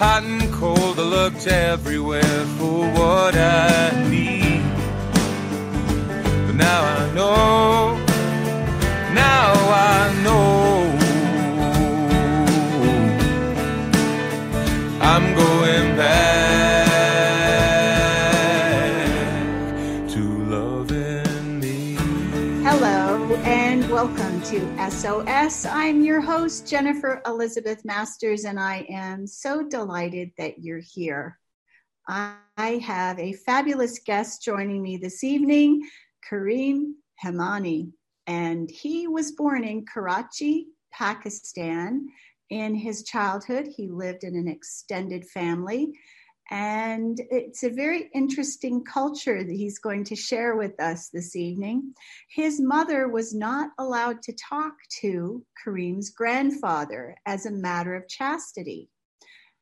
[0.00, 4.62] hot and cold, I looked everywhere for what I need.
[6.46, 7.96] But now I know,
[9.12, 10.59] now I know.
[24.50, 25.64] To SOS.
[25.64, 31.38] I'm your host, Jennifer Elizabeth Masters, and I am so delighted that you're here.
[32.08, 35.88] I have a fabulous guest joining me this evening,
[36.28, 37.92] Karim Hemani,
[38.26, 42.08] and he was born in Karachi, Pakistan.
[42.48, 45.92] In his childhood, he lived in an extended family.
[46.50, 51.94] And it's a very interesting culture that he's going to share with us this evening.
[52.28, 58.90] His mother was not allowed to talk to Karim's grandfather as a matter of chastity.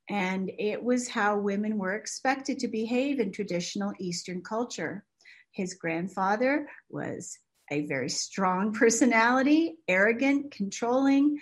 [0.09, 5.05] And it was how women were expected to behave in traditional Eastern culture.
[5.53, 7.39] His grandfather was
[7.71, 11.39] a very strong personality, arrogant, controlling,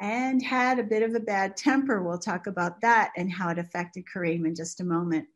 [0.00, 2.02] and had a bit of a bad temper.
[2.02, 5.26] We'll talk about that and how it affected Karim in just a moment.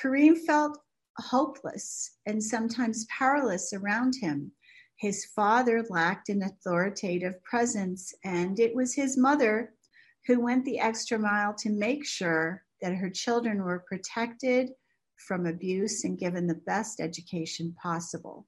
[0.00, 0.78] Karim felt
[1.18, 4.52] hopeless and sometimes powerless around him.
[4.96, 9.74] His father lacked an authoritative presence, and it was his mother
[10.26, 14.70] who went the extra mile to make sure that her children were protected
[15.16, 18.46] from abuse and given the best education possible.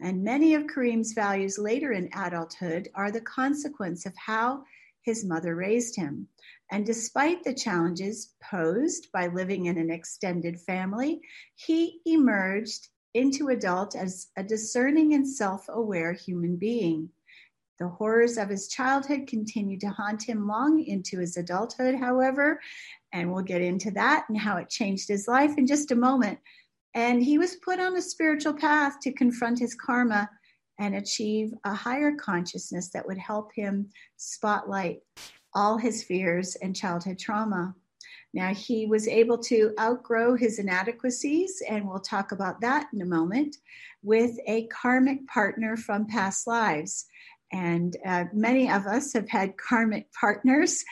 [0.00, 4.62] And many of Karim's values later in adulthood are the consequence of how
[5.06, 6.28] his mother raised him.
[6.70, 11.20] And despite the challenges posed by living in an extended family,
[11.54, 17.08] he emerged into adult as a discerning and self aware human being.
[17.78, 22.60] The horrors of his childhood continued to haunt him long into his adulthood, however,
[23.12, 26.38] and we'll get into that and how it changed his life in just a moment.
[26.94, 30.30] And he was put on a spiritual path to confront his karma
[30.78, 35.00] and achieve a higher consciousness that would help him spotlight
[35.54, 37.74] all his fears and childhood trauma.
[38.34, 43.06] Now, he was able to outgrow his inadequacies, and we'll talk about that in a
[43.06, 43.56] moment,
[44.02, 47.06] with a karmic partner from past lives.
[47.52, 50.84] And uh, many of us have had karmic partners,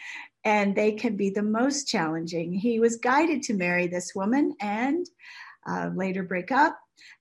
[0.44, 2.52] and they can be the most challenging.
[2.52, 5.06] He was guided to marry this woman and
[5.66, 6.78] uh, later break up.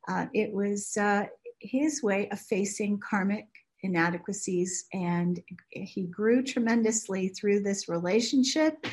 [0.08, 1.26] Uh, it was uh,
[1.64, 3.48] his way of facing karmic
[3.82, 5.42] inadequacies and
[5.72, 8.86] he grew tremendously through this relationship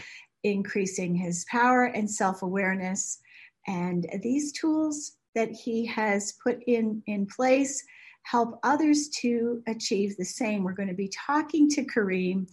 [0.43, 3.21] increasing his power and self-awareness.
[3.67, 7.83] And these tools that he has put in in place
[8.23, 10.65] help others to achieve the same.
[10.65, 12.47] We're going to be talking to Karim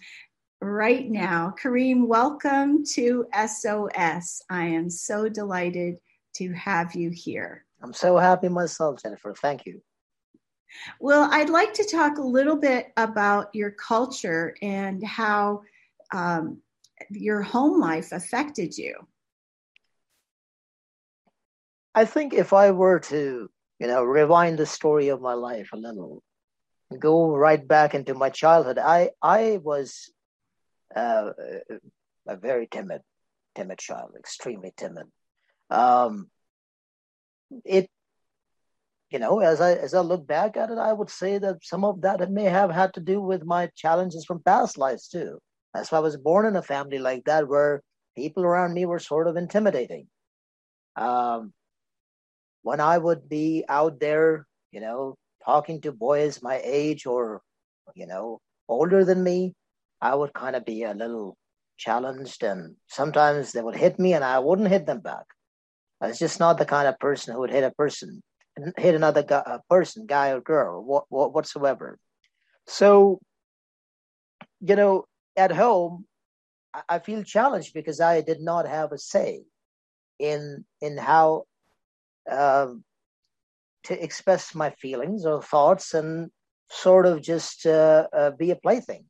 [0.62, 1.54] right now.
[1.62, 5.98] Karim welcome to sos i am so delighted
[6.34, 7.66] to have you here.
[7.82, 9.34] I'm so happy myself jennifer.
[9.34, 9.82] Thank you
[11.00, 15.62] well, I'd like to talk a little bit about your culture and how
[16.14, 16.62] um,
[17.10, 18.96] your home life affected you.
[21.96, 25.78] I think if I were to, you know, rewind the story of my life a
[25.78, 26.22] little,
[27.00, 30.12] go right back into my childhood, I I was
[30.96, 31.32] uh,
[32.28, 33.02] a very timid,
[33.56, 35.08] timid child, extremely timid.
[35.70, 36.30] Um,
[37.66, 37.90] it
[39.10, 41.86] you know, as I as I look back at it, I would say that some
[41.86, 45.40] of that may have had to do with my challenges from past lives too.
[45.74, 47.82] That's why I was born in a family like that, where
[48.16, 50.08] people around me were sort of intimidating.
[50.98, 51.54] Um,
[52.64, 57.42] when I would be out there, you know, talking to boys my age or,
[57.96, 59.54] you know, older than me,
[60.02, 61.38] I would kind of be a little
[61.78, 65.26] challenged, and sometimes they would hit me, and I wouldn't hit them back.
[66.02, 68.22] I was just not the kind of person who would hit a person
[68.78, 72.00] hit another guy, person, guy or girl, what, what, whatsoever.
[72.66, 73.20] So,
[74.60, 75.06] you know,
[75.36, 76.06] at home,
[76.88, 79.44] I feel challenged because I did not have a say
[80.20, 81.44] in in how
[82.30, 82.84] um,
[83.84, 86.30] to express my feelings or thoughts and
[86.70, 89.06] sort of just uh, uh, be a plaything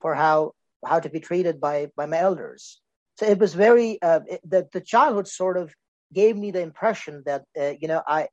[0.00, 0.52] for how
[0.84, 2.80] how to be treated by by my elders.
[3.18, 5.72] So it was very uh, it, the the childhood sort of
[6.12, 8.28] gave me the impression that uh, you know I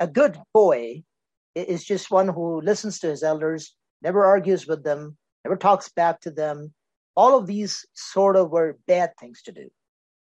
[0.00, 1.02] a good boy
[1.54, 6.20] is just one who listens to his elders, never argues with them, never talks back
[6.20, 6.72] to them.
[7.16, 9.70] All of these sort of were bad things to do.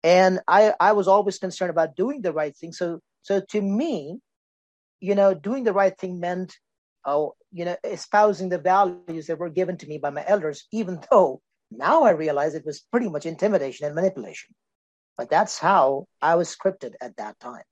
[0.04, 2.72] And I, I was always concerned about doing the right thing.
[2.72, 4.20] So, so to me,
[5.00, 6.56] you know, doing the right thing meant
[7.08, 11.00] oh, you know, espousing the values that were given to me by my elders, even
[11.10, 11.40] though
[11.70, 14.54] now I realize it was pretty much intimidation and manipulation.
[15.16, 17.62] But that's how I was scripted at that time.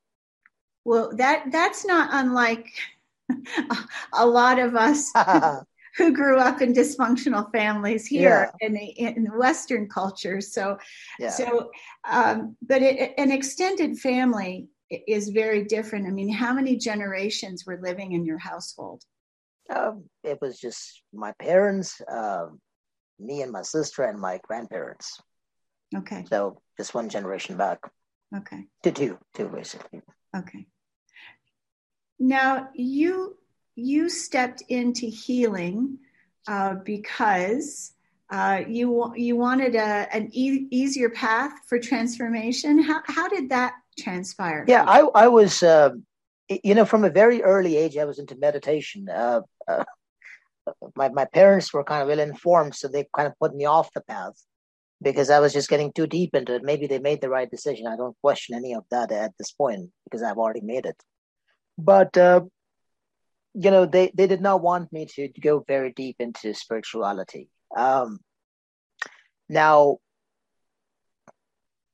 [0.87, 2.69] Well, that that's not unlike
[4.13, 5.13] a lot of us
[5.97, 8.67] who grew up in dysfunctional families here yeah.
[8.69, 10.41] in the in Western culture.
[10.41, 10.79] So,
[11.19, 11.31] yeah.
[11.31, 11.73] so,
[12.09, 14.69] um, but it, an extended family
[15.09, 16.07] is very different.
[16.07, 19.03] I mean, how many generations were living in your household?
[19.75, 22.61] Um, it was just my parents, um,
[23.19, 25.21] me and my sister, and my grandparents.
[25.97, 26.25] Okay.
[26.29, 27.81] So just one generation back.
[28.37, 28.67] Okay.
[28.85, 30.03] To two, two basically.
[30.37, 30.69] Okay.
[32.19, 33.37] Now you
[33.75, 35.99] you stepped into healing
[36.49, 37.93] uh, because
[38.31, 42.83] uh, you you wanted a, an e- easier path for transformation.
[42.83, 44.65] How how did that transpire?
[44.67, 45.91] Yeah, I I was uh,
[46.49, 49.09] you know from a very early age I was into meditation.
[49.09, 49.85] Uh, uh,
[50.97, 53.93] my my parents were kind of ill informed, so they kind of put me off
[53.93, 54.35] the path
[55.03, 56.65] because I was just getting too deep into it.
[56.65, 57.87] Maybe they made the right decision.
[57.87, 61.01] I don't question any of that at this point because I've already made it.
[61.79, 62.43] But uh,
[63.55, 67.49] you know, they they did not want me to, go very deep into spirituality.
[67.77, 68.19] Um,
[69.49, 69.99] now,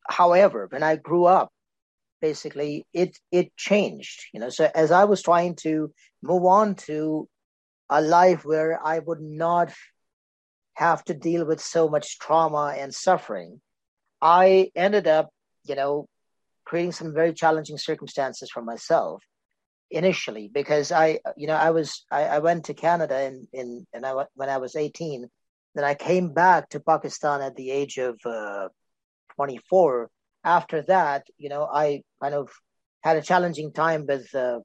[0.08, 1.52] however, when I grew up,
[2.20, 4.26] basically it it changed.
[4.32, 5.92] You know, so as I was trying to
[6.22, 7.28] move on to
[7.88, 9.72] a life where I would not
[10.74, 13.60] have to deal with so much trauma and suffering,
[14.20, 15.28] I ended up,
[15.64, 16.08] you know,
[16.64, 19.22] creating some very challenging circumstances for myself
[19.92, 24.04] initially because I, you know, I was I, I went to Canada in in and
[24.04, 25.28] I when I was eighteen,
[25.74, 28.68] then I came back to Pakistan at the age of uh,
[29.36, 30.10] twenty four.
[30.44, 32.50] After that, you know, I kind of
[33.02, 34.58] had a challenging time with uh,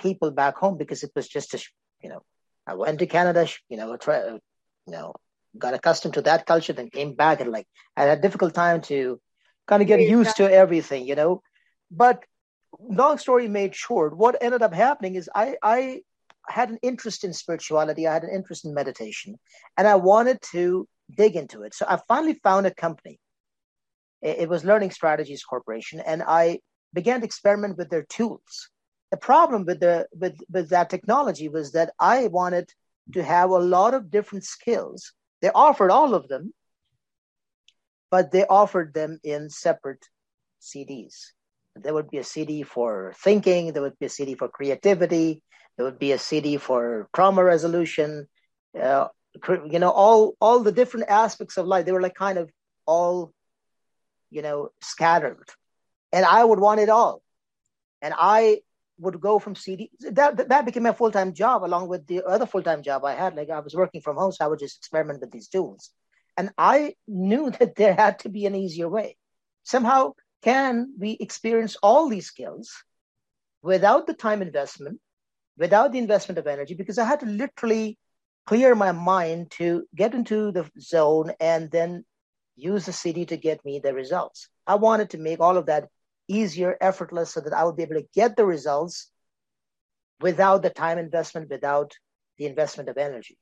[0.00, 1.58] people back home because it was just a,
[2.02, 2.22] you know,
[2.66, 4.40] I went to Canada, you know, try, you
[4.86, 5.12] know,
[5.58, 7.66] got accustomed to that culture, then came back and like
[7.96, 9.20] I had a difficult time to
[9.66, 11.42] kind of get used to everything, you know.
[11.90, 12.24] But
[12.80, 16.02] long story made short, what ended up happening is I I
[16.48, 19.36] had an interest in spirituality, I had an interest in meditation,
[19.76, 21.74] and I wanted to dig into it.
[21.74, 23.18] So I finally found a company.
[24.22, 26.60] It was Learning Strategies Corporation, and I
[26.92, 28.70] began to experiment with their tools.
[29.10, 32.70] The problem with the with, with that technology was that I wanted
[33.12, 35.12] to have a lot of different skills
[35.42, 36.52] they offered all of them,
[38.10, 40.04] but they offered them in separate
[40.60, 41.32] CDs.
[41.82, 45.42] There would be a CD for thinking, there would be a CD for creativity,
[45.76, 48.28] there would be a CD for trauma resolution,
[48.80, 49.08] uh,
[49.70, 51.84] you know, all all the different aspects of life.
[51.84, 52.50] They were like kind of
[52.86, 53.32] all,
[54.30, 55.50] you know, scattered,
[56.12, 57.22] and I would want it all,
[58.00, 58.62] and I
[58.98, 59.90] would go from CD.
[60.00, 63.14] That that became my full time job, along with the other full time job I
[63.14, 63.36] had.
[63.36, 65.90] Like I was working from home, so I would just experiment with these tools.
[66.36, 69.16] And I knew that there had to be an easier way.
[69.64, 70.14] Somehow,
[70.46, 72.70] can we experience all these skills
[73.62, 75.00] without the time investment,
[75.58, 76.74] without the investment of energy?
[76.74, 77.98] Because I had to literally
[78.46, 82.04] clear my mind to get into the zone and then
[82.54, 84.48] use the CD to get me the results.
[84.68, 85.88] I wanted to make all of that
[86.28, 89.10] easier, effortless, so that I would be able to get the results
[90.20, 91.92] without the time investment, without
[92.38, 93.36] the investment of energy.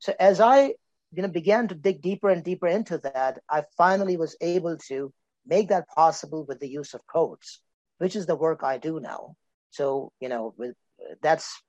[0.00, 0.74] So as I
[1.14, 5.14] you know began to dig deeper and deeper into that, I finally was able to
[5.46, 7.60] make that possible with the use of codes,
[7.98, 9.36] which is the work I do now.
[9.70, 10.74] So you know, with
[11.22, 11.62] that's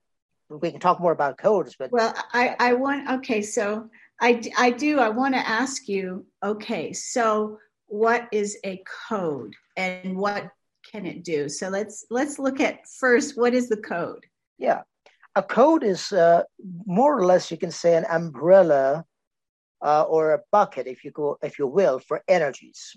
[0.50, 3.90] we can talk more about codes, but well, I I want okay, so
[4.22, 10.18] I I do I want to ask you okay, so what is a code and
[10.18, 10.50] what
[10.92, 11.50] can it do?
[11.50, 14.26] So let's let's look at first what is the code?
[14.58, 14.82] Yeah,
[15.36, 16.44] a code is uh,
[16.86, 19.06] more or less you can say an umbrella
[19.82, 22.96] uh, or a bucket, if you go, if you will, for energies.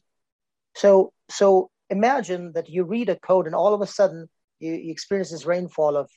[0.77, 4.29] So so imagine that you read a code and all of a sudden
[4.61, 6.11] you, you experience this rainfall of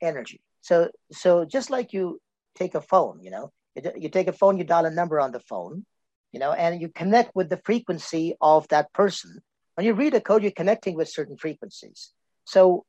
[0.00, 0.40] energy.
[0.60, 2.20] So so just like you
[2.54, 5.32] take a phone, you know, you, you take a phone, you dial a number on
[5.32, 5.84] the phone,
[6.30, 9.40] you know, and you connect with the frequency of that person.
[9.74, 12.12] When you read a code, you're connecting with certain frequencies.
[12.44, 12.84] So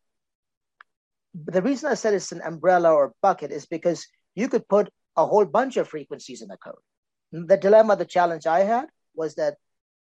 [1.33, 5.25] the reason I said it's an umbrella or bucket is because you could put a
[5.25, 6.83] whole bunch of frequencies in a code.
[7.31, 9.55] The dilemma, the challenge I had was that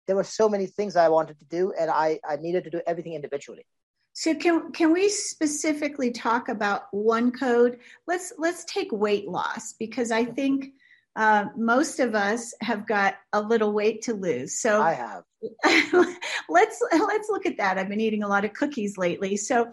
[0.07, 2.81] there were so many things I wanted to do, and I, I needed to do
[2.87, 3.67] everything individually.
[4.15, 7.79] So can can we specifically talk about one code?
[8.07, 10.73] Let's let's take weight loss because I think
[11.17, 14.59] uh, most of us have got a little weight to lose.
[14.59, 15.23] So I have.
[16.49, 17.79] let's let's look at that.
[17.79, 19.37] I've been eating a lot of cookies lately.
[19.37, 19.73] So,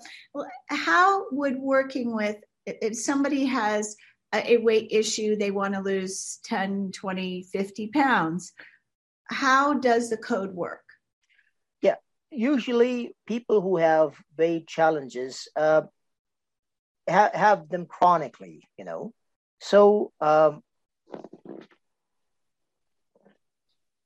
[0.68, 3.96] how would working with if somebody has
[4.34, 8.54] a weight issue, they want to lose 10, 20, 50 pounds.
[9.30, 10.84] How does the code work?
[11.82, 11.96] Yeah,
[12.32, 15.84] usually people who have weight challenges uh,
[17.08, 19.14] ha- have them chronically, you know.
[19.60, 20.62] So, um,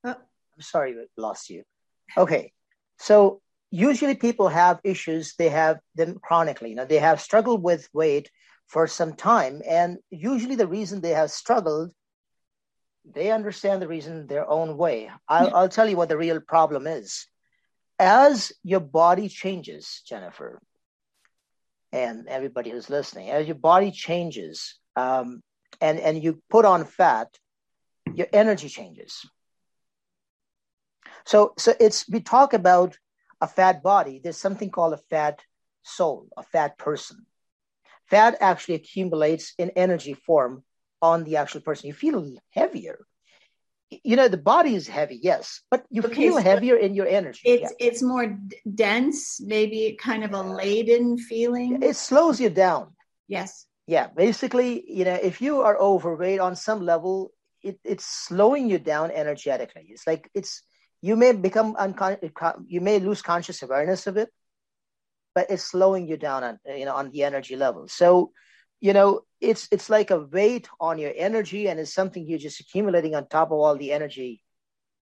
[0.04, 0.16] oh.
[0.56, 1.64] I'm sorry, lost you.
[2.18, 2.52] Okay,
[3.00, 7.88] so usually people have issues, they have them chronically, you know, they have struggled with
[7.94, 8.30] weight
[8.68, 9.62] for some time.
[9.68, 11.92] And usually the reason they have struggled,
[13.06, 15.10] they understand the reason their own way.
[15.28, 17.28] I'll, I'll tell you what the real problem is.
[18.00, 20.62] As your body changes, Jennifer,
[21.92, 25.44] and everybody who's listening, as your body changes um,
[25.80, 27.28] and, and you put on fat,
[28.14, 29.26] your energy changes.
[31.26, 32.98] So, so it's we talk about
[33.40, 34.20] a fat body.
[34.24, 35.40] There's something called a fat
[35.84, 37.26] soul, a fat person
[38.14, 40.64] fat actually accumulates in energy form
[41.04, 41.88] on the actual person.
[41.88, 43.06] You feel heavier.
[43.92, 47.06] You know, the body is heavy, yes, but you okay, feel so heavier in your
[47.06, 47.42] energy.
[47.46, 47.88] It's yeah.
[47.88, 51.84] it's more d- dense, maybe kind of a laden feeling.
[51.84, 52.96] It slows you down.
[53.28, 53.68] Yes.
[53.86, 58.80] Yeah, basically, you know, if you are overweight on some level, it, it's slowing you
[58.80, 59.86] down energetically.
[59.90, 60.64] It's like it's
[61.02, 64.30] you may become unconscious, uh, you may lose conscious awareness of it,
[65.36, 68.32] but it's slowing you down on you know on the energy level so
[68.84, 72.60] you know it's it's like a weight on your energy and it's something you're just
[72.60, 74.44] accumulating on top of all the energy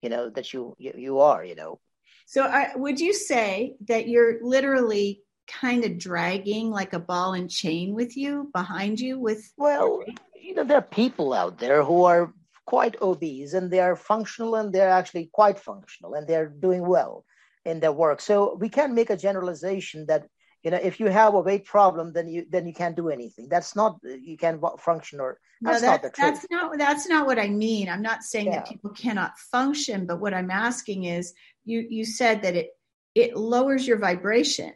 [0.02, 1.80] you know that you you, you are you know
[2.26, 7.50] so I, would you say that you're literally kind of dragging like a ball and
[7.50, 10.04] chain with you behind you with well
[10.46, 12.34] you know there are people out there who are
[12.66, 17.25] quite obese and they are functional and they're actually quite functional and they're doing well
[17.64, 18.20] in their work.
[18.20, 20.26] So we can't make a generalization that
[20.62, 23.49] you know if you have a weight problem then you then you can't do anything
[23.49, 26.35] that's not you can't function or that's, no, that's not the truth.
[26.35, 28.57] that's not that's not what i mean i'm not saying yeah.
[28.57, 31.33] that people cannot function but what i'm asking is
[31.64, 32.71] you you said that it
[33.14, 34.73] it lowers your vibration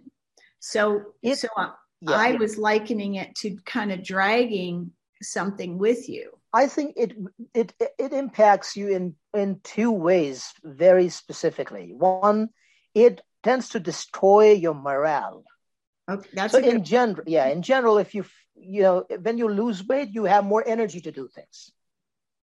[0.59, 2.39] so it, so uh, yeah, i yeah.
[2.39, 4.91] was likening it to kind of dragging
[5.23, 7.17] something with you i think it
[7.55, 12.49] it it impacts you in in two ways very specifically one
[12.95, 15.45] it tends to destroy your morale.
[16.09, 19.85] Okay, that's so in general, yeah, in general, if you you know when you lose
[19.87, 21.73] weight, you have more energy to do things.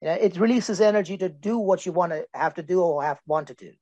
[0.01, 3.03] You know, it releases energy to do what you want to have to do or
[3.03, 3.73] have want to do.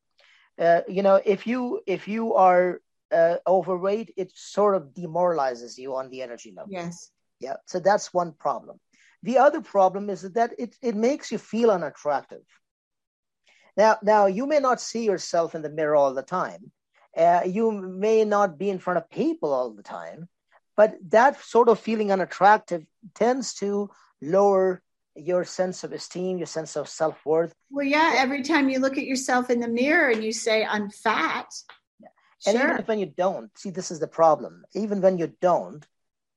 [0.59, 2.81] Uh, you know, if you if you are
[3.13, 6.73] uh, overweight, it sort of demoralizes you on the energy level.
[6.73, 7.11] Yes.
[7.39, 7.55] Yeah.
[7.67, 8.81] So that's one problem.
[9.23, 12.43] The other problem is that it, it makes you feel unattractive.
[13.77, 16.73] Now, now you may not see yourself in the mirror all the time.
[17.19, 20.29] Uh, you may not be in front of people all the time,
[20.77, 23.91] but that sort of feeling unattractive tends to
[24.23, 24.81] lower
[25.17, 27.53] your sense of esteem, your sense of self worth.
[27.71, 30.91] Well, yeah, every time you look at yourself in the mirror and you say, I'm
[30.91, 31.47] fat.
[32.01, 32.09] Yeah.
[32.47, 32.73] And sure.
[32.73, 34.65] even when you don't, see, this is the problem.
[34.75, 35.85] Even when you don't,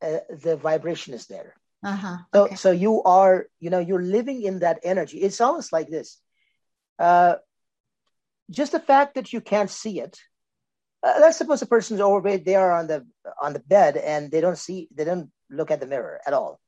[0.02, 1.54] uh, the vibration is there.
[1.84, 2.18] Uh-huh.
[2.34, 2.56] So, okay.
[2.56, 5.20] so you are, you know, you're living in that energy.
[5.20, 6.20] It's almost like this.
[7.00, 7.36] Uh,
[8.50, 10.20] just the fact that you can't see it.
[11.03, 12.46] Uh, let's suppose a person's overweight.
[12.46, 13.05] They are on the
[13.41, 14.88] on the bed and they don't see.
[14.93, 16.60] They don't look at the mirror at all.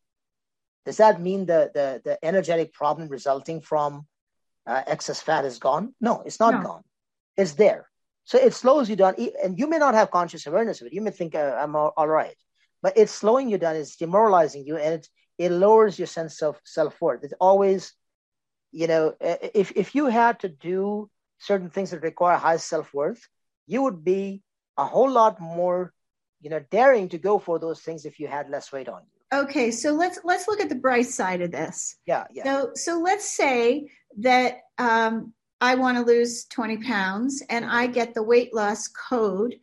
[0.85, 4.05] Does that mean the the, the energetic problem resulting from
[4.65, 5.93] uh, excess fat is gone?
[6.01, 6.61] No, it's not no.
[6.61, 6.83] gone.
[7.37, 7.89] It's there.
[8.25, 10.93] So it slows you down, and you may not have conscious awareness of it.
[10.93, 12.35] You may think uh, I'm all, all right,
[12.81, 13.75] but it's slowing you down.
[13.75, 17.23] It's demoralizing you, and it it lowers your sense of self worth.
[17.23, 17.93] It's always
[18.73, 23.25] you know, if, if you had to do certain things that require high self-worth,
[23.65, 24.41] you would be
[24.77, 25.93] a whole lot more,
[26.41, 29.39] you know, daring to go for those things if you had less weight on you.
[29.41, 31.95] Okay, so let's let's look at the bright side of this.
[32.05, 32.43] Yeah, yeah.
[32.43, 33.89] So so let's say
[34.19, 39.55] that um, I want to lose 20 pounds and I get the weight loss code.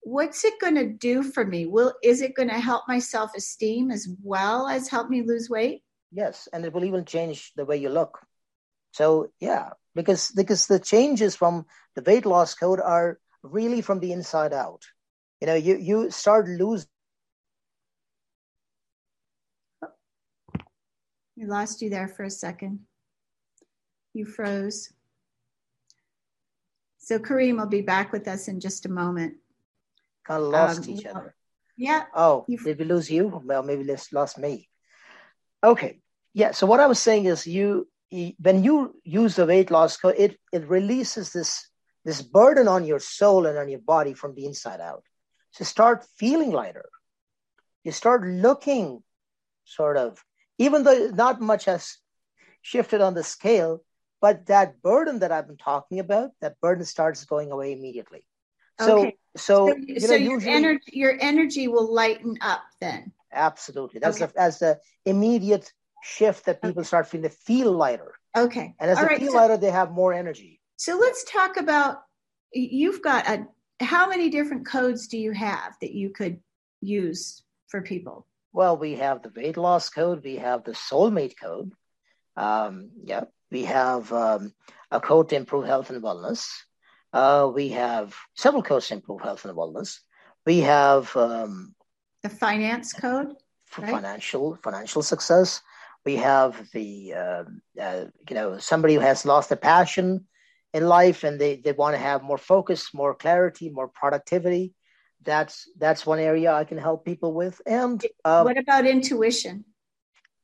[0.00, 1.66] What's it going to do for me?
[1.66, 5.84] Will is it going to help my self-esteem as well as help me lose weight?
[6.10, 8.18] Yes, and it will even change the way you look.
[8.92, 14.12] So yeah, because because the changes from the weight loss code are really from the
[14.12, 14.82] inside out.
[15.40, 16.88] You know, you you start losing.
[21.36, 22.80] We lost you there for a second.
[24.14, 24.92] You froze.
[26.98, 29.34] So Karim will be back with us in just a moment.
[30.24, 31.34] Kind of lost um, each other.
[31.76, 32.04] Yeah.
[32.14, 33.42] Oh, did we lose you?
[33.44, 34.68] Well, maybe let's lost me.
[35.64, 36.00] Okay.
[36.32, 36.52] Yeah.
[36.52, 37.88] So what I was saying is you
[38.38, 41.68] when you use the weight loss code, it, it releases this,
[42.04, 45.04] this burden on your soul and on your body from the inside out.
[45.52, 46.88] So start feeling lighter.
[47.84, 49.02] You start looking
[49.64, 50.24] sort of,
[50.58, 51.98] even though not much has
[52.62, 53.84] shifted on the scale,
[54.20, 58.24] but that burden that I've been talking about, that burden starts going away immediately.
[58.78, 59.16] So, Okay.
[59.36, 63.12] so, So, you so your usually, energy your energy will lighten up then.
[63.32, 64.00] absolutely.
[64.00, 64.26] That's Okay.
[64.26, 65.72] the, that's the immediate
[66.04, 67.22] shift that people start feeling.
[67.22, 68.74] They feel lighter, Okay.
[68.78, 69.18] and as All they right.
[69.20, 70.60] feel So, lighter, they have more energy.
[70.82, 71.98] So let's talk about
[72.52, 73.46] you've got a
[73.84, 76.40] how many different codes do you have that you could
[76.80, 78.26] use for people?
[78.52, 81.72] Well, we have the weight loss code, we have the soulmate code.
[82.36, 84.52] Um, yeah, we have um,
[84.90, 86.50] a code to improve health and wellness.
[87.12, 90.00] Uh, we have several codes to improve health and wellness.
[90.44, 91.76] We have um,
[92.24, 93.34] The finance code?
[93.66, 93.92] for Right.
[93.92, 95.60] financial financial success.
[96.04, 97.44] We have the uh,
[97.80, 100.26] uh, you know somebody who has lost their passion
[100.72, 104.74] in life and they, they want to have more focus, more clarity, more productivity.
[105.22, 107.60] That's that's one area I can help people with.
[107.66, 109.64] And uh, what about intuition?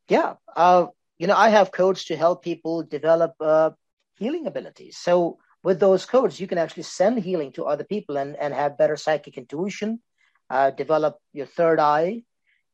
[0.08, 0.86] yeah, uh,
[1.18, 3.70] you know I have codes to help people develop uh,
[4.18, 4.96] healing abilities.
[4.96, 8.78] So with those codes, you can actually send healing to other people and, and have
[8.78, 10.00] better psychic intuition,
[10.48, 12.22] uh, develop your third eye,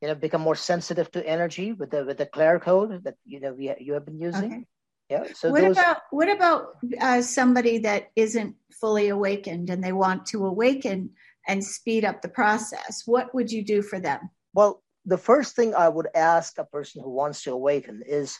[0.00, 3.40] you know, become more sensitive to energy with the with the Claire code that you
[3.40, 4.52] know we, you have been using.
[4.52, 4.66] Okay.
[5.08, 5.24] Yeah.
[5.34, 10.26] So what those about what about uh, somebody that isn't fully awakened and they want
[10.26, 11.10] to awaken
[11.46, 13.02] and speed up the process?
[13.04, 14.30] What would you do for them?
[14.54, 18.38] well, the first thing I would ask a person who wants to awaken is,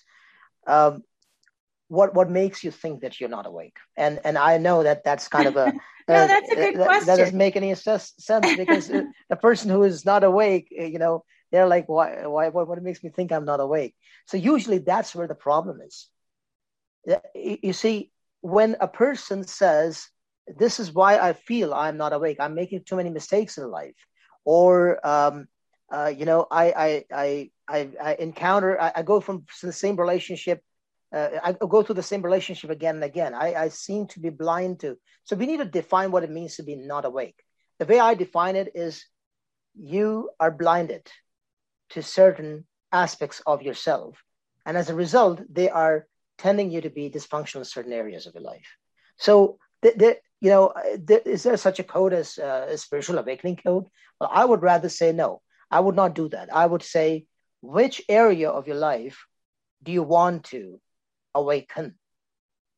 [0.66, 1.02] um,
[1.88, 3.76] what what makes you think that you're not awake?
[3.96, 5.74] And and I know that that's kind of a
[6.06, 8.12] No, uh, that's a good that, that doesn't make any sense
[8.56, 8.88] because
[9.30, 12.82] the person who is not awake, uh, you know, they're like, why why what, what
[12.82, 13.94] makes me think I'm not awake?
[14.26, 16.08] So usually that's where the problem is.
[17.34, 20.08] You see, when a person says,
[20.46, 22.38] "This is why I feel I'm not awake.
[22.40, 23.96] I'm making too many mistakes in life,"
[24.44, 25.48] or um,
[25.92, 29.96] uh, you know, I I I I, I encounter I, I go from the same
[29.96, 30.62] relationship.
[31.12, 33.34] Uh, I go through the same relationship again and again.
[33.34, 34.98] I, I seem to be blind to.
[35.24, 37.36] So we need to define what it means to be not awake.
[37.78, 39.06] The way I define it is,
[39.76, 41.06] you are blinded
[41.90, 44.22] to certain aspects of yourself,
[44.66, 46.06] and as a result, they are
[46.38, 48.76] tending you to be dysfunctional in certain areas of your life.
[49.18, 52.78] So, th- th- you know, uh, th- is there such a code as uh, a
[52.78, 53.86] spiritual awakening code?
[54.20, 55.40] Well, I would rather say no.
[55.70, 56.54] I would not do that.
[56.54, 57.26] I would say,
[57.62, 59.24] which area of your life
[59.82, 60.80] do you want to
[61.34, 61.94] awaken?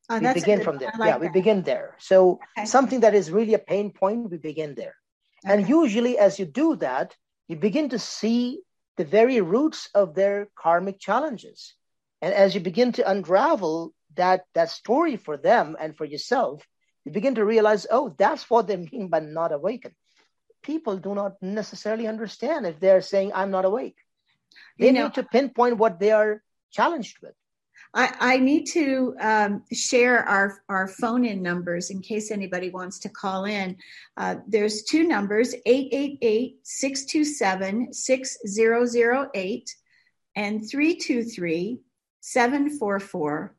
[0.09, 0.93] Oh, we begin good from there.
[0.97, 1.95] Like yeah, we begin there.
[1.99, 2.65] So, Okay.
[2.65, 4.95] something that is really a pain point, we begin there.
[5.43, 7.15] And usually, as you do that,
[7.47, 8.61] you begin to see
[8.97, 11.75] the very roots of their karmic challenges.
[12.21, 16.65] And as you begin to unravel that, that story for them and for yourself,
[17.05, 19.93] you begin to realize, oh, that's what they mean by not awakened.
[20.63, 23.97] People do not necessarily understand if they're saying, I'm not awake.
[24.79, 27.33] They You know- need to pinpoint what they are challenged with.
[27.93, 32.99] I, I need to um, share our, our phone in numbers in case anybody wants
[32.99, 33.77] to call in.
[34.17, 39.75] Uh, there's two numbers 888 627 6008
[40.35, 41.79] and 323
[42.21, 43.55] 744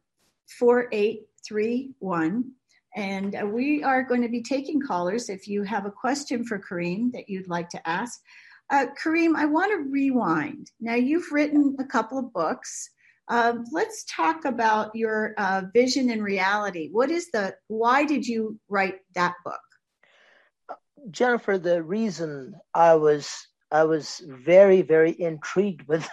[0.58, 2.52] 4831.
[2.96, 6.58] And uh, we are going to be taking callers if you have a question for
[6.58, 8.20] Karim that you'd like to ask.
[8.70, 10.70] Uh, Karim, I want to rewind.
[10.80, 12.90] Now, you've written a couple of books.
[13.28, 16.88] Um, let's talk about your uh, vision and reality.
[16.90, 19.60] What is the, why did you write that book?
[21.10, 26.08] Jennifer, the reason I was I was very, very intrigued with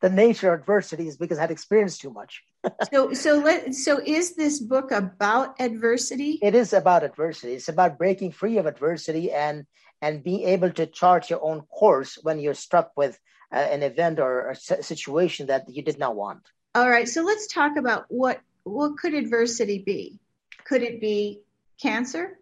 [0.00, 2.42] the nature of adversity is because I had experienced too much.
[2.92, 6.38] So, so let, so is this book about adversity?
[6.42, 7.54] It is about adversity.
[7.54, 9.66] It's about breaking free of adversity and
[10.02, 13.18] and being able to chart your own course when you're struck with
[13.52, 16.40] uh, an event or a situation that you did not want.
[16.74, 17.08] All right.
[17.08, 20.18] So let's talk about what, what could adversity be?
[20.64, 21.40] Could it be
[21.80, 22.38] cancer?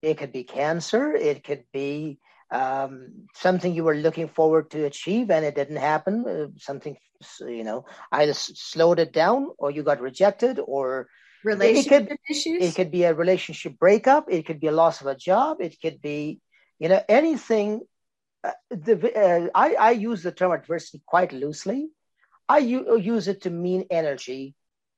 [0.00, 1.12] It could be cancer.
[1.12, 2.18] It could be
[2.52, 6.24] um, something you were looking forward to achieve and it didn't happen.
[6.28, 6.96] Uh, something,
[7.40, 11.08] you know, either slowed it down or you got rejected or
[11.44, 12.62] Relationship could- issues?
[12.62, 14.26] it could be a relationship breakup.
[14.30, 15.56] It could be a loss of a job.
[15.60, 16.40] It could be,
[16.78, 17.80] you know, anything.
[18.44, 21.88] Uh, the, uh, I, I use the term adversity quite loosely.
[22.48, 24.54] I u- use it to mean energy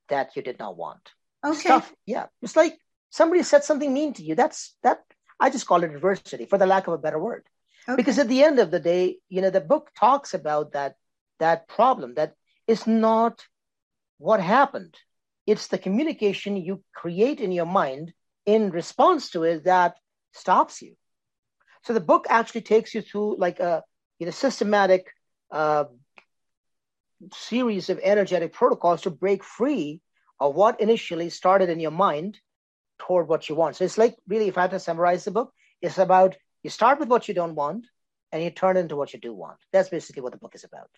[0.08, 1.00] that you did not want.
[1.46, 1.58] okay.
[1.60, 2.26] Stuff, yeah.
[2.42, 2.76] It's like
[3.10, 4.34] somebody said something mean to you.
[4.34, 5.00] That's that.
[5.44, 7.44] I just call it adversity, for the lack of a better word.
[7.86, 7.96] okay.
[7.96, 10.96] Because at the end of the day, you know, the book talks about that
[11.38, 12.14] that problem.
[12.14, 12.34] That
[12.66, 13.46] is not
[14.18, 14.94] what happened.
[15.46, 18.14] It's the communication you create in your mind
[18.46, 19.96] in response to it that
[20.32, 20.96] stops you.
[21.82, 23.82] So the book actually takes you through like a
[24.18, 25.12] you know systematic
[25.50, 25.84] uh,
[27.34, 30.00] series of energetic protocols to break free
[30.40, 32.40] of what initially started in your mind
[32.98, 33.76] toward what you want.
[33.76, 36.98] So it's like really, if I had to summarize the book, it's about you start
[36.98, 37.86] with what you don't want
[38.32, 39.58] and you turn into what you do want.
[39.72, 40.90] That's basically what the book is about.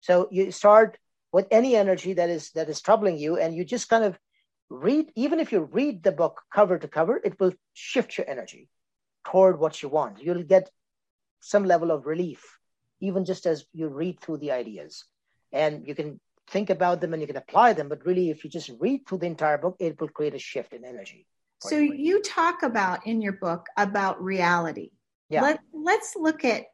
[0.00, 0.98] So you start
[1.32, 4.18] with any energy that is that is troubling you, and you just kind of
[4.70, 5.10] read.
[5.16, 8.68] Even if you read the book cover to cover, it will shift your energy
[9.24, 10.22] toward what you want.
[10.22, 10.70] You'll get
[11.40, 12.58] some level of relief,
[13.00, 15.04] even just as you read through the ideas,
[15.52, 17.88] and you can think about them and you can apply them.
[17.88, 20.72] But really, if you just read through the entire book, it will create a shift
[20.72, 21.26] in energy.
[21.60, 24.90] So you talk about in your book about reality.
[25.30, 25.42] Yeah.
[25.42, 26.66] Let, let's look at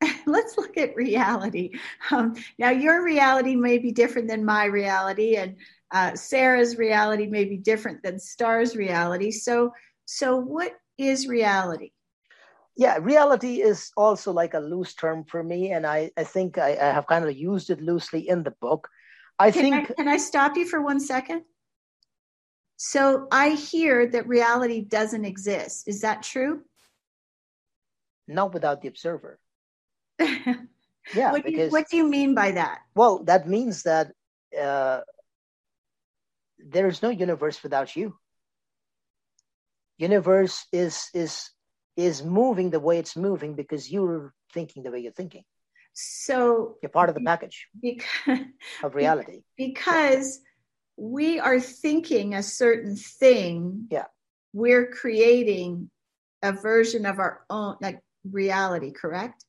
[0.26, 1.72] let's look at reality.
[2.10, 5.56] Um, now, your reality may be different than my reality, and
[5.90, 9.30] uh, Sarah's reality may be different than Star's reality.
[9.30, 9.72] So,
[10.04, 11.90] so what is reality?
[12.78, 16.70] Yeah, reality is also like a loose term for me, and I, I think I,
[16.80, 18.88] I have kind of used it loosely in the book.
[19.36, 19.90] I can think.
[19.90, 21.42] I, can I stop you for one second?
[22.76, 25.88] So I hear that reality doesn't exist.
[25.88, 26.62] Is that true?
[28.28, 29.40] Not without the observer.
[30.20, 31.32] yeah.
[31.32, 32.78] What do, you, what do you mean by that?
[32.94, 34.12] Well, that means that
[34.56, 35.00] uh,
[36.60, 38.16] there is no universe without you.
[39.96, 41.50] Universe is is
[41.98, 45.42] is moving the way it's moving because you're thinking the way you're thinking.
[45.94, 48.38] So you're part of the package because,
[48.84, 49.42] of reality.
[49.56, 50.40] Because
[50.96, 53.88] we are thinking a certain thing.
[53.90, 54.04] Yeah.
[54.52, 55.90] We're creating
[56.40, 57.98] a version of our own like
[58.30, 59.44] reality, correct?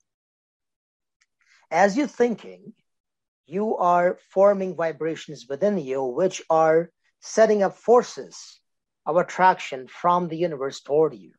[1.69, 2.73] As you're thinking,
[3.45, 8.59] you are forming vibrations within you, which are setting up forces
[9.05, 11.33] of attraction from the universe toward you.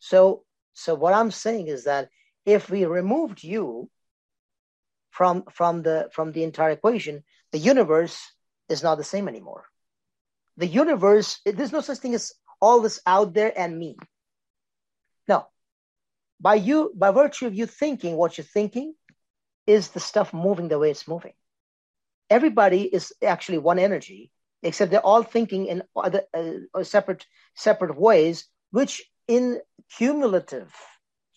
[0.00, 2.08] So, so what I'm saying is that
[2.44, 3.88] if we removed you
[5.10, 8.18] from from the from the entire equation, the universe
[8.68, 9.64] is not the same anymore.
[10.56, 13.96] The universe, there's no such thing as all this out there and me.
[15.28, 15.46] No.
[16.40, 18.94] By you, by virtue of you thinking what you're thinking,
[19.66, 21.32] is the stuff moving the way it's moving.
[22.28, 24.30] Everybody is actually one energy,
[24.62, 29.60] except they're all thinking in other uh, separate separate ways, which in
[29.96, 30.72] cumulative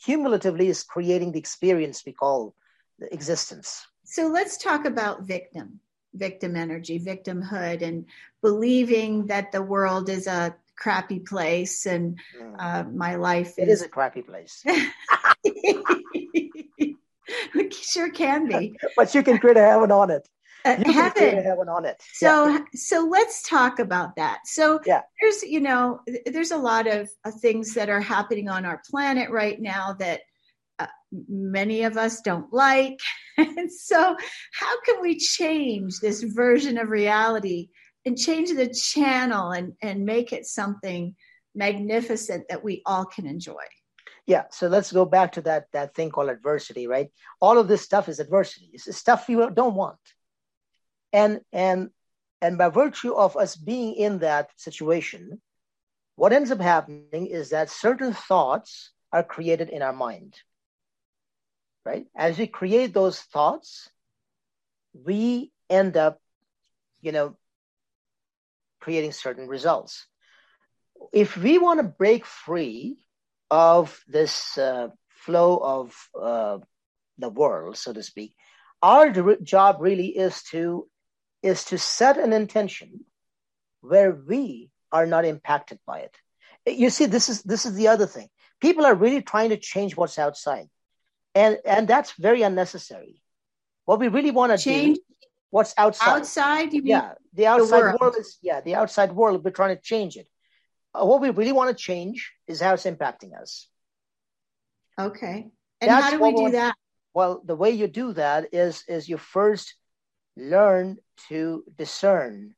[0.03, 2.53] cumulatively is creating the experience we call
[3.11, 3.85] existence.
[4.03, 5.79] So let's talk about victim,
[6.13, 8.05] victim energy, victimhood, and
[8.41, 12.55] believing that the world is a crappy place and mm.
[12.59, 13.57] uh, my life is...
[13.57, 14.63] It is a crappy place.
[17.71, 18.75] sure can be.
[18.95, 20.27] but you can create a heaven on it.
[20.65, 21.11] Uh, you heaven.
[21.11, 22.01] create a heaven on it.
[22.13, 22.59] So, yeah.
[22.73, 24.39] so let's talk about that.
[24.45, 25.01] So, yeah.
[25.19, 29.29] there's, you know, there's a lot of uh, things that are happening on our planet
[29.29, 30.21] right now that
[30.79, 30.87] uh,
[31.29, 32.99] many of us don't like.
[33.37, 34.15] and so,
[34.53, 37.69] how can we change this version of reality
[38.05, 41.15] and change the channel and, and make it something
[41.55, 43.63] magnificent that we all can enjoy?
[44.25, 47.09] Yeah, so let's go back to that that thing called adversity, right?
[47.41, 48.69] All of this stuff is adversity.
[48.71, 49.97] It's stuff you don't want,
[51.13, 51.91] and and
[52.41, 55.39] and by virtue of us being in that situation,
[56.15, 60.35] what ends up happening is that certain thoughts are created in our mind,
[61.85, 62.05] right?
[62.17, 63.87] As we create those thoughts,
[64.93, 66.19] we end up,
[67.01, 67.37] you know,
[68.81, 70.05] creating certain results.
[71.13, 72.97] If we want to break free
[73.49, 76.57] of this uh, flow of uh,
[77.17, 78.35] the world, so to speak,
[78.81, 79.09] our
[79.41, 80.87] job really is to
[81.43, 83.05] is to set an intention
[83.81, 86.17] where we are not impacted by it.
[86.65, 88.29] You see, this is this is the other thing.
[88.61, 90.69] People are really trying to change what's outside,
[91.35, 93.21] and and that's very unnecessary.
[93.85, 94.97] What we really want to change
[95.49, 96.19] what's outside.
[96.19, 97.99] Outside, yeah, the outside the world.
[97.99, 99.43] world is yeah, the outside world.
[99.43, 100.27] We're trying to change it
[100.93, 103.67] uh, what we really want to change is how it's impacting us.
[104.99, 105.47] Okay.
[105.81, 106.75] And That's how do we do that?
[107.13, 109.75] Well, the way you do that is is you first
[110.35, 110.97] learn
[111.29, 112.55] to discern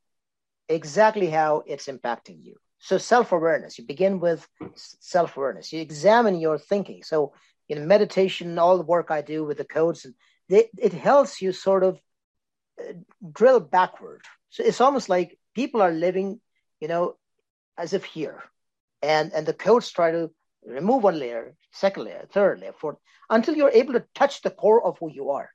[0.70, 2.56] exactly how it's impacting you.
[2.80, 3.78] So self-awareness.
[3.78, 5.74] You begin with self-awareness.
[5.74, 7.04] You examine your thinking.
[7.04, 7.34] So
[7.68, 10.06] in meditation, all the work I do with the codes,
[10.50, 12.00] they, it helps you sort of
[12.80, 12.94] uh,
[13.32, 14.22] drill backward.
[14.50, 16.40] So it's almost like people are living,
[16.80, 17.16] you know,
[17.78, 18.44] as if here.
[19.02, 20.32] And, and the codes try to
[20.64, 22.98] remove one layer, second layer, third layer, fourth,
[23.30, 25.50] until you're able to touch the core of who you are.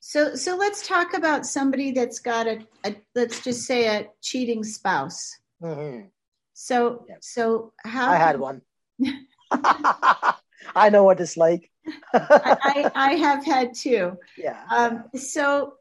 [0.00, 4.64] So, so let's talk about somebody that's got a, a let's just say a cheating
[4.64, 5.38] spouse.
[5.62, 6.06] Mm-hmm.
[6.54, 8.10] So, so how?
[8.10, 8.62] I had one.
[9.50, 11.70] I know what it's like.
[12.12, 14.18] I, I, have had two.
[14.36, 14.62] Yeah.
[14.70, 15.74] Um, so,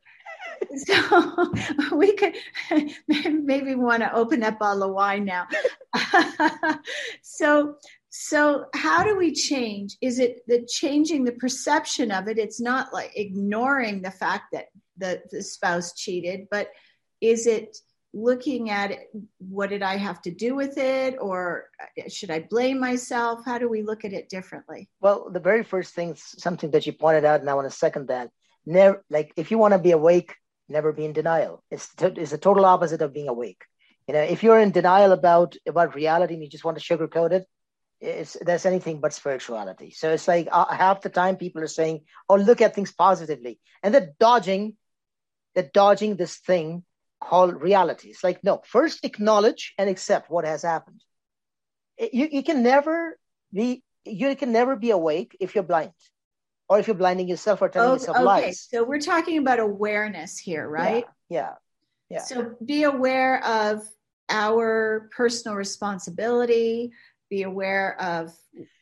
[0.75, 1.53] so
[1.95, 2.35] we could
[3.07, 5.47] maybe want to open up all the wine now.
[7.21, 7.75] so,
[8.09, 9.97] so how do we change?
[10.01, 12.37] Is it the changing the perception of it?
[12.37, 14.65] It's not like ignoring the fact that
[14.97, 16.69] the, the spouse cheated, but
[17.21, 17.77] is it
[18.13, 22.39] looking at it, what did I have to do with it, or uh, should I
[22.49, 23.41] blame myself?
[23.45, 24.89] How do we look at it differently?
[25.01, 28.07] Well, the very first thing, something that you pointed out, and I want to second
[28.07, 28.31] that.
[28.65, 30.33] Never, like, if you want to be awake,
[30.67, 31.63] never be in denial.
[31.71, 33.63] It's it's the total opposite of being awake.
[34.07, 37.31] You know, if you're in denial about about reality and you just want to sugarcoat
[37.31, 37.45] it,
[37.99, 39.91] it's that's anything but spirituality.
[39.91, 43.59] So it's like uh, half the time people are saying, "Oh, look at things positively,"
[43.81, 44.77] and they're dodging,
[45.55, 46.83] they're dodging this thing
[47.19, 48.09] called reality.
[48.09, 51.03] It's like, no, first acknowledge and accept what has happened.
[51.99, 53.17] You, you can never
[53.51, 55.93] be, you can never be awake if you're blind
[56.69, 58.25] or if you're blinding yourself or telling oh, yourself okay.
[58.25, 58.67] lies.
[58.69, 61.05] So we're talking about awareness here, right?
[61.29, 61.39] Yeah.
[61.39, 61.53] yeah.
[62.09, 62.23] Yeah.
[62.23, 63.81] So be aware of
[64.29, 66.91] our personal responsibility,
[67.29, 68.33] be aware of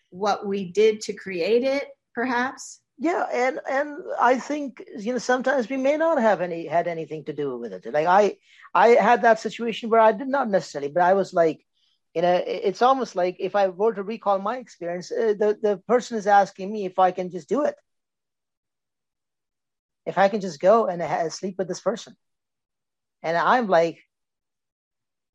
[0.09, 2.79] what we did to create it, perhaps?
[2.97, 7.25] Yeah and and i think you know sometimes we may not have any had anything
[7.25, 7.85] to do with it.
[7.93, 8.37] Like i
[8.73, 11.59] i had that situation where i did not necessarily but i was like
[12.13, 15.77] you know it's almost like if i were to recall my experience uh, the the
[15.89, 17.75] person is asking me if i can just do it.
[20.05, 22.15] If i can just go and ha- sleep with this person.
[23.23, 23.99] And i'm like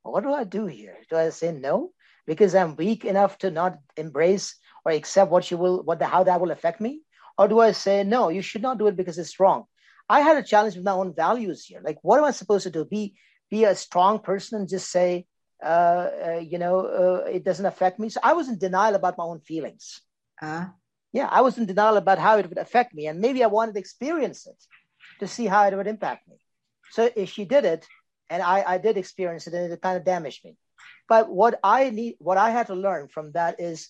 [0.03, 0.97] what do i do here?
[1.11, 1.93] Do i say no
[2.31, 3.73] because i'm weak enough to not
[4.05, 4.47] embrace
[4.85, 6.93] or accept what you will what the how that will affect me
[7.41, 9.65] or do I say, no, you should not do it because it's wrong?
[10.11, 11.81] I had a challenge with my own values here.
[11.83, 12.85] Like, what am I supposed to do?
[12.85, 13.15] Be
[13.51, 15.27] be a strong person and just say,
[15.65, 18.11] uh, uh, you know, uh, it doesn't affect me.
[18.11, 20.03] So I was in denial about my own feelings.
[20.43, 20.67] Uh,
[21.15, 23.73] yeah, I was in denial about how it would affect me, and maybe I wanted
[23.73, 24.61] to experience it
[25.21, 26.37] to see how it would impact me.
[26.91, 27.87] So if she did it,
[28.29, 30.59] and I, I did experience it, and it kind of damaged me.
[31.09, 33.89] But what I need, what I had to learn from that is,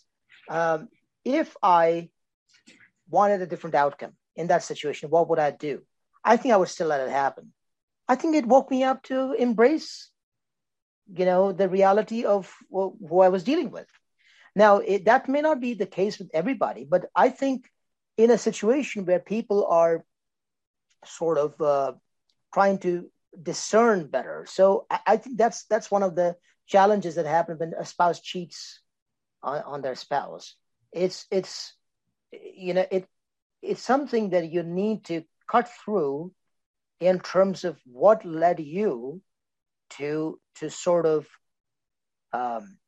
[0.49, 0.89] um,
[1.25, 2.09] if I
[3.09, 5.83] wanted a different outcome in that situation, what would I do?
[6.25, 7.53] I think I would still let it happen.
[8.09, 10.11] I think it woke me up to embrace,
[11.15, 13.87] you know, the reality of who I was dealing with.
[14.57, 17.69] Now, it, that may not be the case with everybody, but I think
[18.17, 20.05] in a situation where people are
[21.05, 21.93] sort of uh,
[22.53, 26.37] trying to discern better, so I, I, think that's that's one of the
[26.71, 28.81] challenges that happen when a spouse cheats
[29.43, 30.55] on, on their spouse.
[30.93, 31.75] It's it's
[32.33, 33.07] you know it
[33.61, 36.33] it's something that you need to cut through
[37.01, 39.21] in terms of what led you
[39.99, 41.27] to to sort of
[42.33, 42.79] um,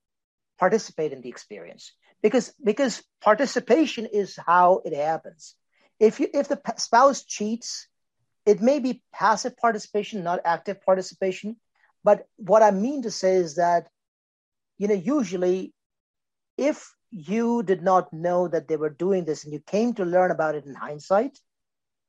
[0.58, 1.92] participate in the experience.
[2.22, 5.56] Because because participation is how it happens.
[5.98, 7.88] If you if the spouse cheats
[8.44, 11.56] it may be passive participation not active participation
[12.04, 13.88] but what i mean to say is that
[14.78, 15.72] you know usually
[16.56, 20.30] if you did not know that they were doing this and you came to learn
[20.30, 21.38] about it in hindsight,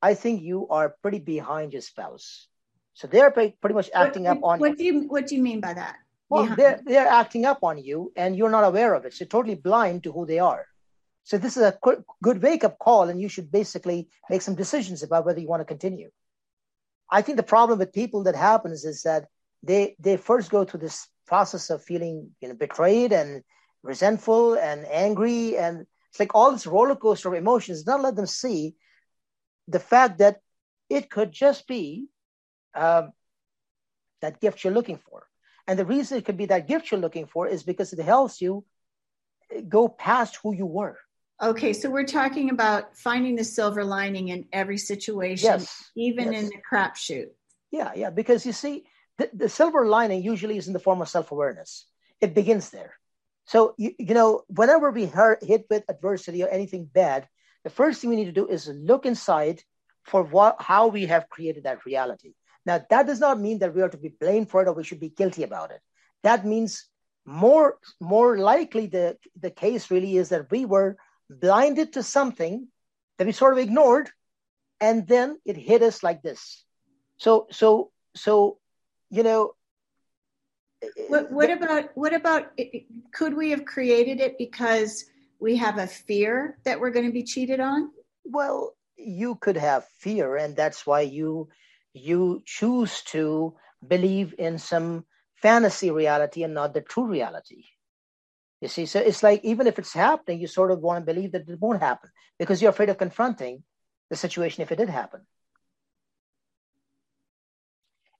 [0.02, 2.48] I think you are pretty behind your spouse.
[2.94, 4.76] So they're pretty much acting what, up on what you.
[4.78, 5.98] Do you, what do you mean by that?
[6.30, 9.14] Well, they're, they're acting up on you and you're not aware of it.
[9.14, 10.66] So you're totally blind to who they are.
[11.26, 11.78] So this is a
[12.22, 15.62] good wake up call, and you should basically make some decisions about whether you want
[15.62, 16.10] to continue.
[17.10, 19.28] I think the problem with people that happens is that
[19.64, 23.44] they they first go through this process of feeling you know betrayed and
[23.82, 25.58] resentful and angry.
[25.58, 28.76] And it's like all this roller coaster of emotions not let them see
[29.68, 30.40] the fact that
[30.90, 32.08] it could just be
[32.76, 33.08] uh,
[34.22, 35.28] that gift you're looking for.
[35.68, 38.42] And the reason it could be that gift you're looking for is because it helps
[38.42, 38.66] you
[39.70, 40.98] go past who you were.
[41.42, 46.44] Okay so we're talking about finding the silver lining in every situation yes, even yes.
[46.44, 47.30] in the crapshoot.
[47.72, 48.86] Yeah yeah because you see
[49.18, 51.86] the, the silver lining usually is in the form of self-awareness
[52.22, 52.96] it begins there
[53.46, 57.28] so, you, you know, whenever we hurt, hit with adversity or anything bad,
[57.64, 59.62] the first thing we need to do is look inside
[60.04, 62.34] for what, how we have created that reality.
[62.66, 64.84] Now, that does not mean that we are to be blamed for it or we
[64.84, 65.82] should be guilty about it.
[66.24, 66.88] That means
[67.26, 70.98] more, more likely the, the case really is that we were
[71.30, 72.68] blinded to something
[73.18, 74.10] that we sort of ignored
[74.80, 76.64] and then it hit us like this.
[77.18, 78.60] So, so, so,
[79.14, 79.54] you know,
[80.82, 82.80] eh, eh, what, what about what about eh,
[83.14, 85.06] could we have created it because
[85.40, 87.92] we have a fear that we're going to be cheated on?
[88.26, 91.50] Well, you could have fear, and that's why you
[91.94, 93.54] you choose to
[93.88, 97.66] believe in some fantasy reality and not the true reality.
[98.62, 101.34] You see, so it's like even if it's happening, you sort of want to believe
[101.34, 103.62] that it won't happen because you're afraid of confronting
[104.10, 105.22] the situation if it did happen.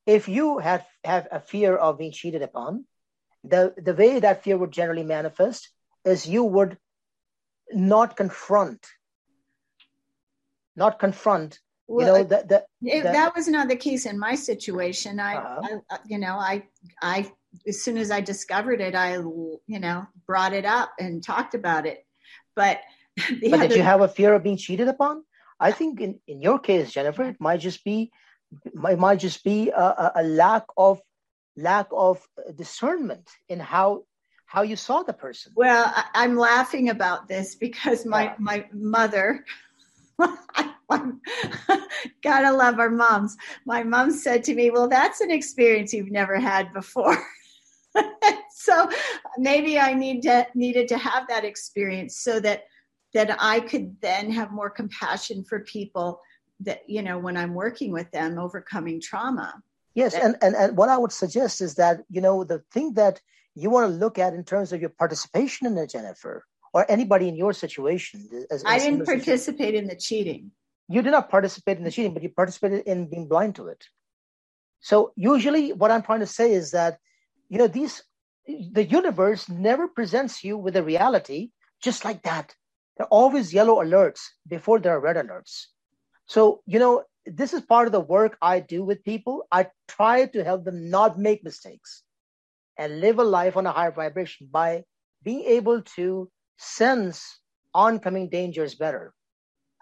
[0.06, 2.86] If you have, have a fear of being cheated upon,
[3.44, 5.70] the, the way that fear would generally manifest
[6.06, 6.78] is you would
[7.72, 8.86] not confront,
[10.76, 14.36] not confront well, you know that that, that, that was not the case in my
[14.36, 15.80] situation I, uh-huh.
[15.92, 16.64] I, you know i
[17.02, 17.30] i
[17.68, 21.86] as soon as I discovered it, I, you know, brought it up and talked about
[21.86, 22.06] it.
[22.56, 22.82] But,
[23.18, 25.24] but other, did you have a fear of being cheated upon?
[25.60, 28.12] I think in, in your case, Jennifer, it might just be,
[28.90, 31.02] it might just be a, a lack of
[31.56, 34.04] lack of discernment in how
[34.46, 35.52] how you saw the person.
[35.56, 38.36] Well, I, am laughing about this because my yeah.
[38.40, 39.46] my mother.
[42.24, 43.36] Gotta love our moms.
[43.66, 47.18] My mom said to me, Well, that's an experience you've never had before.
[48.52, 48.90] so
[49.38, 52.66] maybe I need to needed to have that experience so that
[53.14, 56.20] that I could then have more compassion for people
[56.66, 59.62] that you know when I'm working with them overcoming trauma.
[59.96, 62.94] Yes, that, and, and and what I would suggest is that you know the thing
[62.94, 63.22] that
[63.56, 67.28] you want to look at in terms of your participation in it, Jennifer, or anybody
[67.28, 68.28] in your situation.
[68.50, 70.52] As, I didn't participate in the cheating.
[70.90, 73.86] You did not participate in the cheating, but you participated in being blind to it.
[74.82, 76.98] So usually, what I'm trying to say is that
[77.50, 78.04] you know these
[78.48, 82.54] the universe never presents you with a reality just like that
[82.98, 85.68] there are always yellow alerts before there are red alerts
[86.34, 89.36] so you know this is part of the work i do with people.
[89.52, 92.04] I try to help them not make mistakes
[92.78, 94.84] and live a life on a higher vibration by
[95.24, 97.40] being able to sense
[97.74, 99.14] oncoming dangers better.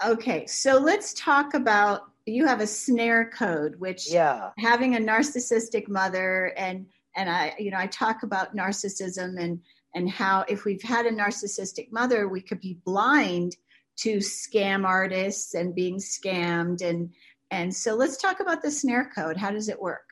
[0.06, 4.52] Okay so let's talk about you have a snare code which yeah.
[4.58, 6.86] having a narcissistic mother and
[7.16, 9.60] and I, you know, I talk about narcissism and
[9.94, 13.58] and how if we've had a narcissistic mother, we could be blind
[13.98, 17.14] to scam artists and being scammed and
[17.52, 19.36] and so let's talk about the snare code.
[19.36, 20.08] How does it work?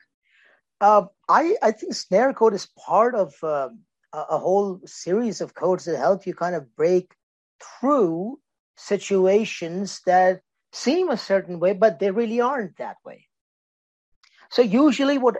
[0.80, 3.70] Uh, I I think snare code is part of uh,
[4.12, 7.14] a whole series of codes that help you kind of break
[7.60, 8.38] through
[8.76, 10.40] situations that
[10.72, 13.26] seem a certain way, but they really aren't that way.
[14.50, 15.36] So usually what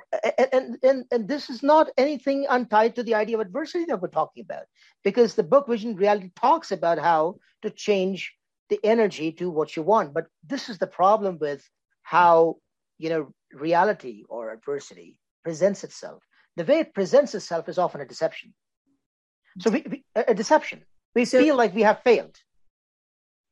[0.52, 4.08] and, and and this is not anything untied to the idea of adversity that we're
[4.08, 4.66] talking about,
[5.02, 8.32] because the book Vision Reality talks about how to change
[8.68, 10.14] the energy to what you want.
[10.14, 11.68] But this is the problem with
[12.02, 12.56] how
[12.98, 16.22] you know reality or adversity presents itself.
[16.56, 18.54] The way it presents itself is often a deception.
[19.58, 20.84] So we, we a deception.
[21.16, 22.36] We so, feel like we have failed.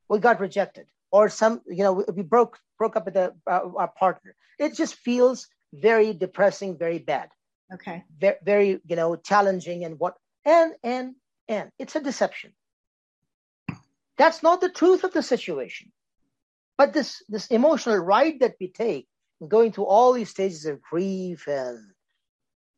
[0.08, 3.88] We got rejected, or some you know we broke broke up with a, uh, our
[3.88, 4.34] partner.
[4.58, 7.28] It just feels very depressing, very bad.
[7.74, 8.04] Okay.
[8.18, 11.14] Very, very, you know, challenging and what, and, and,
[11.48, 12.52] and it's a deception.
[14.16, 15.92] That's not the truth of the situation.
[16.78, 19.06] But this, this emotional ride that we take,
[19.46, 21.78] going through all these stages of grief and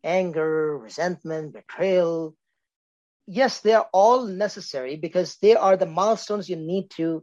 [0.03, 2.35] anger, resentment, betrayal,
[3.27, 7.23] yes, they are all necessary because they are the milestones you need to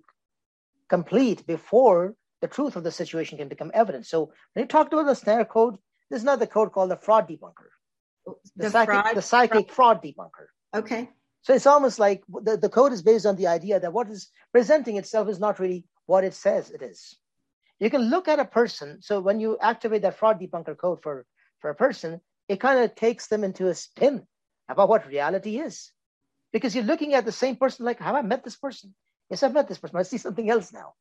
[0.90, 4.06] complete before the truth of the situation can become evident.
[4.06, 5.78] So when you talked about the snare code,
[6.10, 7.70] there's another code called the fraud debunker.
[8.26, 10.02] The, the psychic, fraud, the psychic fraud.
[10.02, 10.48] fraud debunker.
[10.76, 11.10] Okay.
[11.42, 14.30] So it's almost like the, the code is based on the idea that what is
[14.52, 17.16] presenting itself is not really what it says it is.
[17.80, 19.02] You can look at a person.
[19.02, 21.26] So when you activate that fraud debunker code for,
[21.60, 24.26] for a person, it kind of takes them into a spin
[24.68, 25.92] about what reality is.
[26.52, 28.94] Because you're looking at the same person like, have I met this person?
[29.30, 29.98] Yes, I've met this person.
[29.98, 30.94] I see something else now.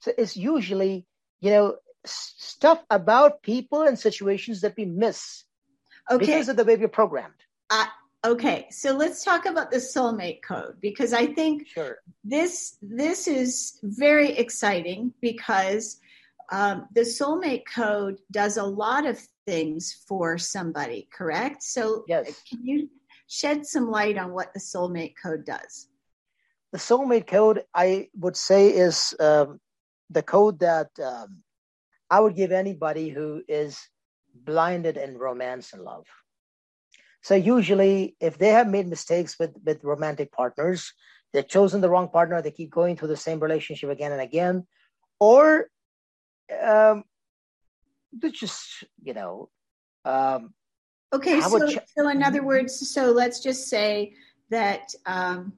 [0.00, 1.06] So it's usually,
[1.40, 5.44] you know, stuff about people and situations that we miss
[6.10, 6.24] okay.
[6.24, 7.34] because of the way we're programmed.
[7.68, 7.86] Uh,
[8.24, 11.98] okay, so let's talk about the soulmate code because I think sure.
[12.24, 16.00] this this is very exciting because
[16.50, 21.08] um, the soulmate code does a lot of things for somebody.
[21.12, 21.62] Correct?
[21.62, 22.40] So yes.
[22.48, 22.88] can you
[23.28, 25.89] shed some light on what the soulmate code does?
[26.72, 29.60] The soulmate code, I would say, is um,
[30.10, 31.42] the code that um,
[32.08, 33.78] I would give anybody who is
[34.34, 36.06] blinded in romance and love.
[37.22, 40.92] So usually, if they have made mistakes with with romantic partners,
[41.32, 44.66] they've chosen the wrong partner, they keep going through the same relationship again and again,
[45.18, 45.68] or
[46.62, 47.04] um,
[48.12, 49.50] they just you know.
[50.04, 50.54] Um,
[51.12, 54.14] okay, so ch- so in other words, so let's just say
[54.50, 55.52] that um,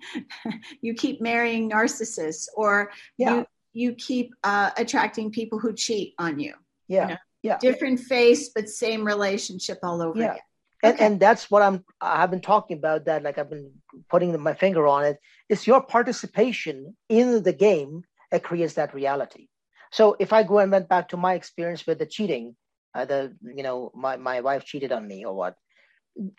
[0.80, 3.36] you keep marrying narcissists, or yeah.
[3.36, 6.54] you you keep uh, attracting people who cheat on you.
[6.88, 7.02] Yeah.
[7.02, 7.18] You know?
[7.42, 7.58] Yeah.
[7.60, 10.32] Different face, but same relationship all over yeah.
[10.32, 10.42] again.
[10.82, 11.06] and Okay.
[11.06, 13.72] and that's what i'm i've been talking about that like i've been
[14.08, 15.18] putting my finger on it
[15.48, 19.48] it's your participation in the game that creates that reality
[19.90, 22.54] so if i go and went back to my experience with the cheating
[22.94, 25.56] uh, the you know my, my wife cheated on me or what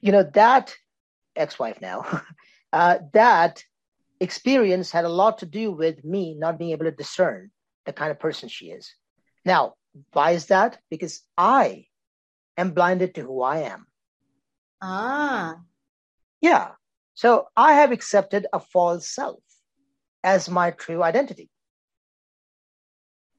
[0.01, 0.73] you know that
[1.39, 2.05] ex-wife now
[2.73, 3.63] uh, that
[4.19, 7.51] experience had a lot to do with me not being able to discern
[7.85, 8.93] the kind of person she is
[9.45, 9.73] now
[10.13, 11.85] why is that because i
[12.57, 13.87] am blinded to who i am
[14.81, 15.55] Ah,
[16.41, 16.75] Yeah.
[17.15, 19.43] So I have accepted a false self
[20.23, 21.49] as my true identity.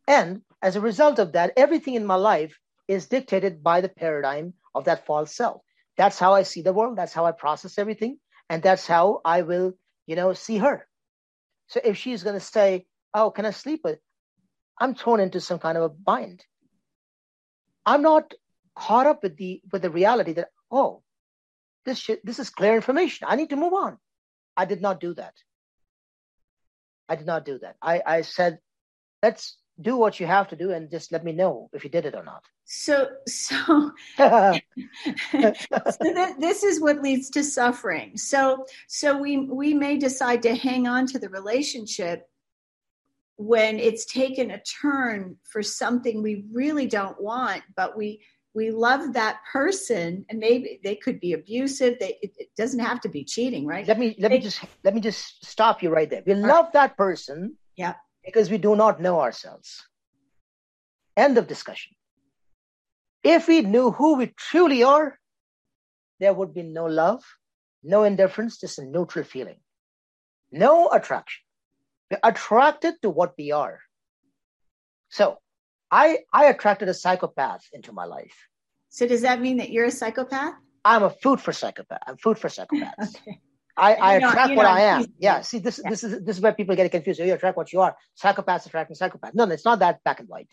[0.09, 4.55] And as a result of that, everything in my life is dictated by the paradigm
[4.74, 5.62] of that false self.
[6.01, 6.96] That's how I see the world.
[6.96, 8.18] That's how I process everything.
[8.48, 9.74] And that's how I will,
[10.07, 10.86] you know, see her.
[11.66, 13.98] So if she's going to say, Oh, can I sleep with?
[14.80, 16.42] I'm thrown into some kind of a bind.
[17.84, 18.32] I'm not
[18.74, 21.03] caught up with the with the reality that, oh,
[21.84, 23.28] this this is clear information.
[23.28, 23.98] I need to move on.
[24.57, 25.34] I did not do that.
[27.11, 27.76] I did not do that.
[27.82, 28.59] I, I said,
[29.22, 32.04] let's do what you have to do and just let me know if you did
[32.06, 32.44] it or not.
[32.64, 34.60] so so so
[36.02, 40.86] th- this is what leads to suffering so so we we may decide to hang
[40.86, 42.28] on to the relationship
[43.36, 48.20] when it's taken a turn for something we really don't want but we
[48.52, 53.00] we love that person and maybe they could be abusive they it, it doesn't have
[53.00, 56.10] to be cheating right let me let me just let me just stop you right
[56.10, 56.22] there.
[56.26, 57.94] We love that person Yeah.
[58.30, 59.82] Because we do not know ourselves.
[61.16, 61.92] End of discussion.
[63.22, 65.18] If we knew who we truly are,
[66.20, 67.22] there would be no love,
[67.82, 69.58] no indifference, just a neutral feeling.
[70.52, 71.42] No attraction.
[72.10, 73.80] We're attracted to what we are.
[75.08, 75.38] So
[75.90, 78.38] I I attracted a psychopath into my life.
[78.96, 80.54] so does that mean that you're a psychopath
[80.92, 82.02] I'm a food for psychopath.
[82.06, 83.14] I'm food for psychopaths.
[83.20, 83.40] okay
[83.80, 85.06] I, I not- attract what I am.
[85.18, 85.40] Yeah.
[85.40, 85.90] See, this Yeah.
[85.90, 87.18] this is this is where people get confused.
[87.20, 87.96] You attract what you are.
[88.22, 89.34] Psychopaths attracting psychopaths.
[89.34, 90.50] No, no, it's not that black and white.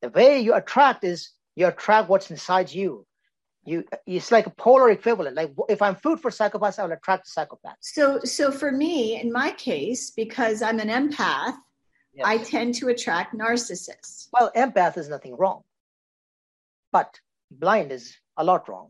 [0.00, 3.06] The way you attract is you attract what's inside you.
[3.64, 5.36] You it's like a polar equivalent.
[5.36, 7.82] Like if I'm food for psychopaths, I will attract psychopaths.
[7.96, 11.54] so so for me in my case because i'm an empath
[12.14, 12.24] Yes.
[12.32, 15.60] i tend to attract narcissists well, empath is nothing wrong,
[16.96, 17.10] but
[17.50, 18.04] blind is
[18.36, 18.88] a lot wrong.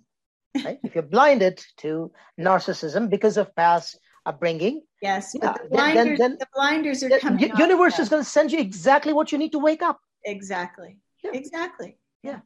[0.55, 0.78] Right?
[0.82, 5.94] if you're blinded to narcissism because of past upbringing, Yes, Yeah, but the then- then-
[5.94, 7.50] blinders, then- the blinders are the coming.
[7.53, 9.98] off universe is going to send you exactly what you need to wake up.
[10.24, 11.32] exactly, Yeah.
[11.34, 11.98] exactly.
[12.22, 12.40] Yeah.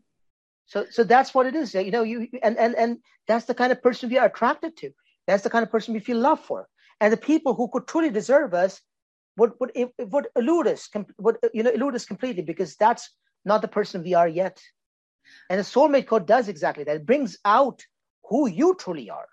[0.66, 1.74] So so that's what it is.
[1.74, 2.98] You know, you and and and
[3.28, 4.90] that's the kind of person we are attracted to.
[5.26, 6.68] That's the kind of person we feel love for.
[7.00, 8.80] And the people who could truly deserve us
[9.36, 9.72] would would
[10.12, 10.88] would elude us,
[11.18, 13.04] would you know elude us completely because that's
[13.44, 14.56] not the person we are yet.
[15.50, 16.96] And the soulmate code does exactly that.
[16.96, 17.84] It brings out
[18.28, 19.28] who you truly are.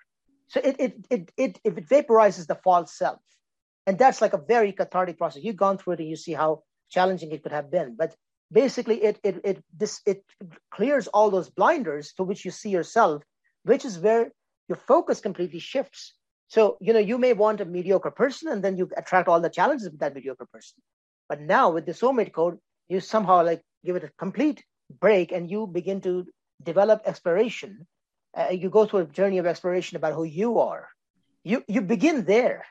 [0.48, 3.20] So it it it it, if it vaporizes the false self,
[3.88, 5.44] and that's like a very cathartic process.
[5.44, 7.96] You've gone through it and you see how challenging it could have been.
[7.98, 8.16] But
[8.52, 10.24] basically, it it it this it
[10.72, 13.24] clears all those blinders to which you see yourself,
[13.64, 14.32] which is where
[14.70, 16.14] your focus completely shifts.
[16.48, 19.50] So, you know, you may want a mediocre person and then you attract all the
[19.50, 20.78] challenges with that mediocre person.
[21.28, 24.64] But now with the soulmate code, you somehow like give it a complete
[25.00, 26.28] break and you begin to
[26.62, 27.88] develop exploration.
[28.38, 30.90] Uh, you go through a journey of exploration about who you are.
[31.44, 32.66] You you begin there.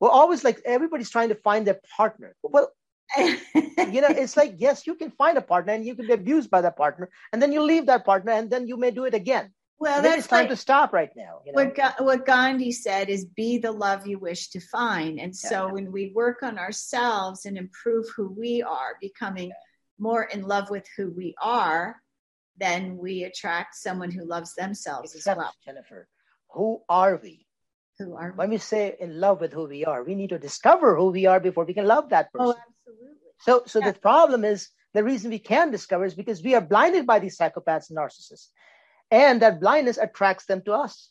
[0.00, 2.34] We're always like everybody's trying to find their partner.
[2.42, 2.70] Well,
[3.18, 6.50] you know, it's like yes, you can find a partner and you can be abused
[6.50, 9.14] by that partner, and then you leave that partner, and then you may do it
[9.14, 9.52] again.
[9.78, 11.40] well, Maybe that's it's time like to stop right now.
[11.44, 11.56] You know?
[11.64, 15.20] what Ga- what Gandhi said is be the love you wish to find.
[15.20, 15.72] And so Yeah.
[15.72, 19.52] when we work on ourselves and improve who we are, becoming
[19.98, 21.96] more in love with who we are,
[22.56, 25.54] then we attract someone who loves themselves Except, as well.
[25.64, 26.08] Jennifer,
[26.50, 27.46] who are we?
[27.98, 28.36] Who are we?
[28.36, 31.26] When we say in love with who we are, we need to discover who we
[31.26, 32.62] are before we can love that oh, person.
[32.62, 33.28] Oh, absolutely.
[33.40, 33.90] So, so Yeah.
[33.90, 37.36] the problem is the reason we can discover is because we are blinded by these
[37.36, 38.48] psychopaths and narcissists,
[39.10, 41.10] and that blindness attracts them to us.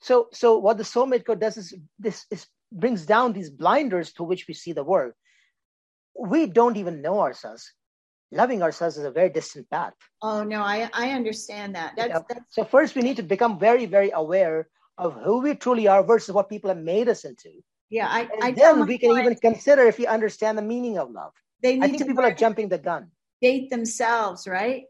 [0.00, 4.24] So, so what the soulmate code does is this is brings down these blinders to
[4.24, 5.12] which we see the world.
[6.14, 7.72] We don't even know ourselves.
[8.32, 9.94] Loving ourselves is a very distant path.
[10.22, 11.94] Oh no, I I understand that.
[11.96, 12.22] That's Yeah.
[12.28, 14.68] that's So first, we need to become very, very aware
[14.98, 17.50] of who we truly are versus what people have made us into.
[17.90, 18.06] yeah.
[18.08, 21.32] I And I then we can even consider if we understand the meaning of love.
[21.62, 23.10] they I think to people are jumping the gun.
[23.42, 24.84] date themselves, right?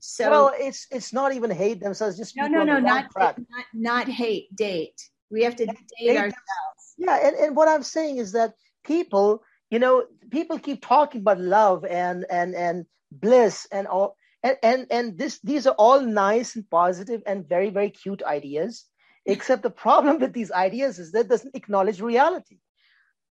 [0.00, 3.36] So well, it's it's not even hate themselves, just no, no, no, not, not
[3.74, 4.98] not hate, date.
[5.30, 6.82] We have to date date ourselves.
[6.96, 11.40] Yeah, and, and what I'm saying is that people, you know, people keep talking about
[11.40, 16.56] love and and and bliss and all, and and, and this these are all nice
[16.56, 18.84] and positive and very very cute ideas
[19.26, 19.32] hmm.
[19.32, 22.58] except the problem with these ideas is that it doesn't acknowledge reality.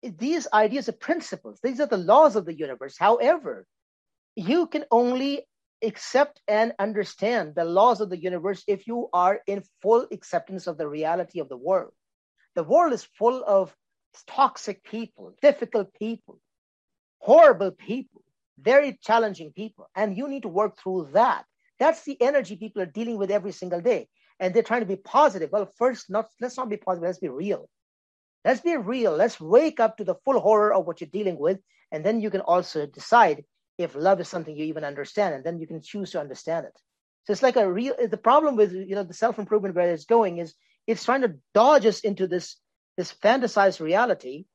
[0.02, 1.60] These ideas are principles.
[1.64, 2.98] These are the laws of the universe.
[2.98, 3.66] However
[4.36, 5.46] you can only
[5.84, 10.78] accept and understand the laws of the universe if you are in full acceptance of
[10.78, 11.92] the reality of the world.
[12.56, 13.76] The world is full of
[14.28, 16.40] toxic people difficult people
[17.20, 18.24] horrible people
[18.60, 19.90] very challenging people.
[19.96, 21.46] And you need to work through that.
[21.80, 24.08] That's the energy people are dealing with every single day.
[24.40, 25.50] And they're trying to be positive.
[25.52, 27.70] Well, first, not let's not be positive, let's be real.
[28.46, 29.16] Let's be real.
[29.16, 31.60] Let's wake up to the full horror of what you're dealing with.
[31.92, 33.46] And then you can also decide
[33.78, 35.36] if love is something you even understand.
[35.36, 36.74] And then you can choose to understand it.
[37.26, 40.40] So it's like a real the problem with you know the self-improvement where it's going
[40.40, 40.54] is
[40.88, 42.58] it's trying to dodge us into this
[42.98, 44.46] this fantasized reality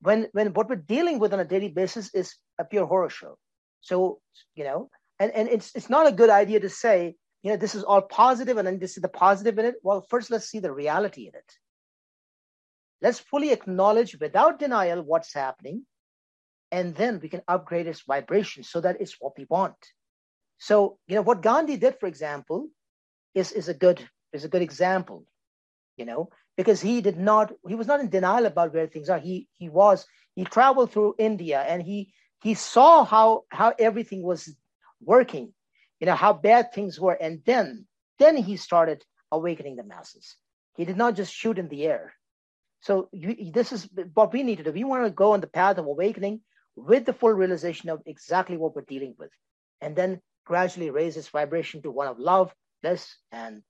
[0.00, 3.36] when when what we're dealing with on a daily basis is a pure horror show.
[3.80, 4.20] So
[4.54, 7.74] you know, and and it's it's not a good idea to say you know this
[7.74, 9.74] is all positive and then this is the positive in it.
[9.82, 11.52] Well, first let's see the reality in it.
[13.02, 15.86] Let's fully acknowledge without denial what's happening,
[16.70, 19.76] and then we can upgrade its vibration so that it's what we want.
[20.58, 22.68] So you know what Gandhi did, for example,
[23.34, 25.24] is is a good is a good example.
[25.96, 26.30] You know,
[26.60, 29.18] because he did not he was not in denial about where things are.
[29.18, 34.54] He he was he traveled through india and he he saw how how everything was
[35.00, 35.52] working
[36.00, 37.12] you know how bad things were.
[37.12, 37.86] And then
[38.18, 40.36] then he started awakening the masses.
[40.76, 42.14] He did not just shoot in the air.
[42.80, 44.72] So you, this is what we need to do.
[44.72, 46.40] We want to go on the path of awakening
[46.74, 49.30] with the full realization of exactly what we're dealing with.
[49.82, 52.52] And then gradually raise its vibration to one of love
[52.82, 53.62] bliss and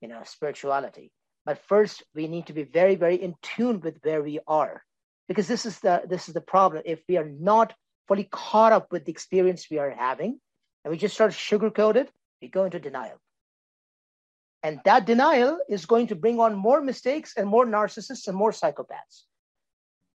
[0.00, 1.12] you know spirituality
[1.46, 4.82] but first, we need to be very, very in tune with where we are,
[5.28, 6.82] because this is the this is the problem.
[6.86, 7.74] If we are not
[8.08, 10.40] fully caught up with the experience we are having,
[10.84, 13.18] and we just start sugarcoat it, we go into denial.
[14.62, 18.50] And that denial is going to bring on more mistakes and more narcissists and more
[18.50, 19.24] psychopaths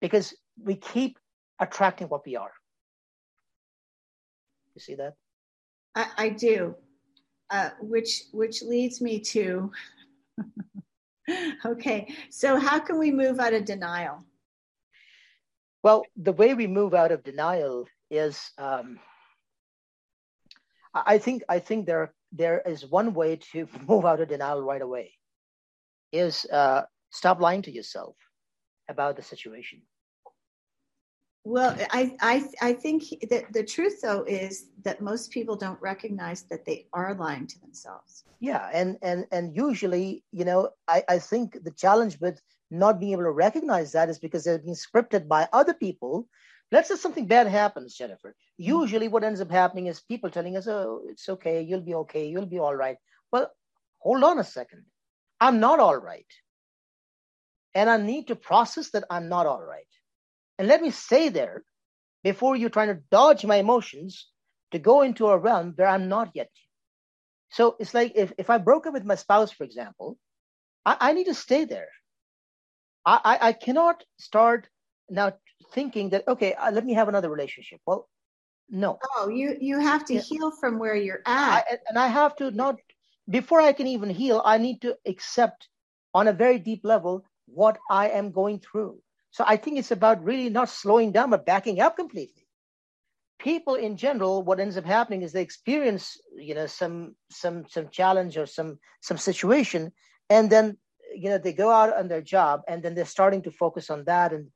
[0.01, 1.19] because we keep
[1.59, 2.53] attracting what we are.
[4.77, 5.15] You see that?
[5.97, 6.77] I, I do,
[7.51, 9.73] uh, which which leads me to
[11.65, 12.15] okay.
[12.31, 14.25] So, how can we move out of denial?
[15.83, 18.99] Well, the way we move out of denial is, um,
[20.95, 24.83] I think, I think there there is one way to move out of denial right
[24.83, 25.13] away.
[26.13, 28.17] Is uh, stop lying to yourself
[28.89, 29.83] about the situation.
[31.49, 36.43] Well, I, I, I think that the truth, though, is that most people don't recognize
[36.51, 38.25] that they are lying to themselves.
[38.41, 42.43] Yeah, and and and usually, you know, I, I think the challenge with
[42.73, 46.29] not being able to recognize that is because they're being scripted by other people.
[46.73, 48.31] Let's say something bad happens, Jennifer.
[48.31, 48.81] Mm-hmm.
[48.81, 51.63] Usually, what ends up happening is people telling us, "Oh, it's okay.
[51.63, 52.27] You'll be okay.
[52.27, 52.97] You'll be all right."
[53.31, 53.53] Well,
[53.99, 54.83] hold on a second.
[55.41, 56.27] I'm not all right,
[57.73, 59.87] and I need to process that I'm not all right
[60.59, 61.63] and let me stay there
[62.23, 64.29] before you're trying to dodge my emotions
[64.73, 66.51] to go into a realm where I'm not yet.
[67.51, 70.19] So it's like if, if I broke up with my spouse, for example,
[70.85, 71.89] I, I need to stay there.
[73.05, 74.69] I, I, I, cannot start
[75.09, 75.35] now
[75.73, 77.81] thinking that, okay, uh, let me have another relationship.
[77.87, 78.09] Well,
[78.69, 78.99] no.
[79.17, 80.21] Oh, you, you have to yeah.
[80.21, 81.65] heal from where you're at.
[81.71, 82.77] I, and I have to not,
[83.31, 85.69] before I can even heal, I need to accept
[86.13, 88.99] on a very deep level what I am going through.
[89.31, 92.47] So I think it's about really not slowing down, but backing up completely.
[93.39, 97.89] People in general, what ends up happening is they experience, you know, some some some
[97.91, 99.93] challenge or some some situation,
[100.31, 100.79] and then
[101.15, 104.05] you know they go out on their job, and then they're starting to focus on
[104.05, 104.49] that, and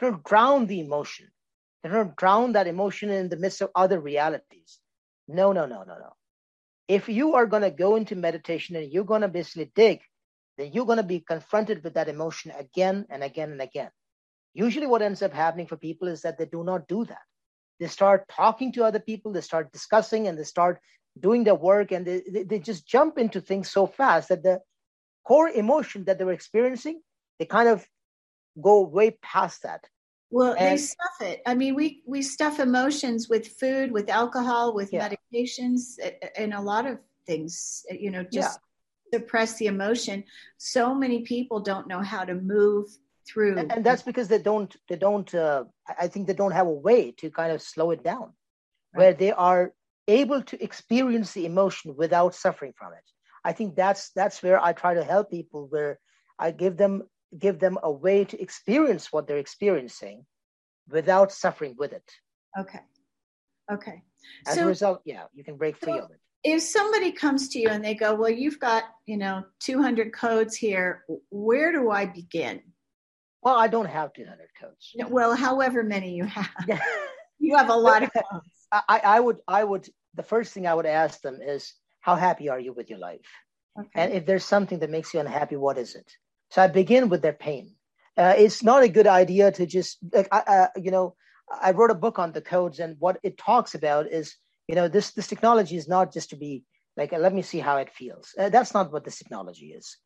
[0.00, 1.28] don't drown the emotion.
[1.82, 4.78] They don't drown that emotion in the midst of other realities.
[5.26, 6.12] No, no, no, no, no.
[6.88, 10.00] If you are going to go into meditation and you're going to basically dig,
[10.58, 13.90] then you're going to be confronted with that emotion again and again and again.
[14.54, 17.22] Usually, what ends up happening for people is that they do not do that.
[17.78, 20.80] They start talking to other people, they start discussing, and they start
[21.18, 24.60] doing their work, and they, they, they just jump into things so fast that the
[25.24, 27.00] core emotion that they were experiencing,
[27.38, 27.86] they kind of
[28.60, 29.84] go way past that.
[30.30, 31.42] Well, and, they stuff it.
[31.46, 35.08] I mean, we we stuff emotions with food, with alcohol, with yeah.
[35.08, 35.98] medications,
[36.36, 37.84] and a lot of things.
[37.90, 38.60] You know, just
[39.12, 39.18] yeah.
[39.18, 40.22] suppress the emotion.
[40.56, 42.86] So many people don't know how to move
[43.32, 45.64] through and, that's because they don't they don't uh,
[45.98, 48.32] i think they don't have a way to kind of slow it down.
[48.92, 48.98] Right.
[48.98, 49.72] where they are
[50.08, 53.04] able to experience the emotion without suffering from it.
[53.44, 55.98] I think that's that's where i try to help people where
[56.38, 57.04] i give them
[57.38, 60.26] give them a way to experience what they're experiencing
[60.88, 62.10] without suffering with it.
[62.58, 62.80] Okay.
[63.72, 64.02] Okay.
[64.46, 66.18] As so, a result yeah you can break free so, of it.
[66.42, 70.56] if somebody comes to you and they go, well, you've got, you know, 200 codes
[70.56, 72.62] here, where do I begin?
[73.42, 74.94] Well, I don't have 200 codes.
[75.08, 76.50] Well, however many you have.
[77.38, 78.46] you have a lot of codes.
[78.72, 82.48] I, I would, I would, the first thing I would ask them is, how happy
[82.48, 83.26] are you with your life?
[83.78, 83.88] Okay.
[83.94, 86.10] And if there's something that makes you unhappy, what is it?
[86.50, 87.74] So I begin with their pain.
[88.16, 91.16] Uh, it's not a good idea to just, like, I, uh, you know,
[91.50, 94.36] I wrote a book on the codes, and what it talks about is
[94.70, 96.62] you know this this technology is not just to be
[96.96, 99.96] like let me see how it feels uh, that's not what this technology is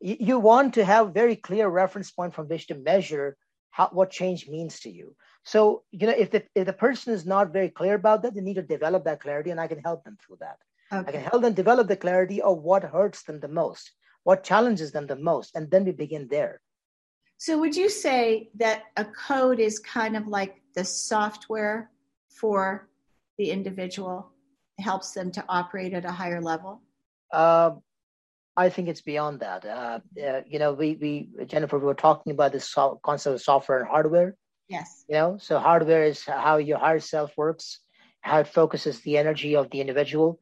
[0.00, 3.36] you, want to have very clear reference point from which to measure
[3.70, 7.26] how what change means to you so you know if the, if the person is
[7.26, 10.04] not very clear about that they need to develop that clarity and i can help
[10.04, 10.58] them through that
[10.92, 11.08] okay.
[11.08, 13.92] i can help them develop the clarity of what hurts them the most
[14.22, 16.60] what challenges them the most and then we begin there
[17.36, 21.90] so would you say that a code is kind of like the software
[22.28, 22.88] for
[23.38, 24.30] the individual
[24.78, 26.82] helps them to operate at a higher level?
[27.32, 27.72] Uh,
[28.56, 29.64] I think it's beyond that.
[29.64, 33.42] Uh, uh, you know, we, we, Jennifer, we were talking about this so- concept of
[33.42, 34.36] software and hardware.
[34.68, 35.04] Yes.
[35.08, 37.80] You know, so hardware is how your higher self works,
[38.20, 40.38] how it focuses the energy of the individual.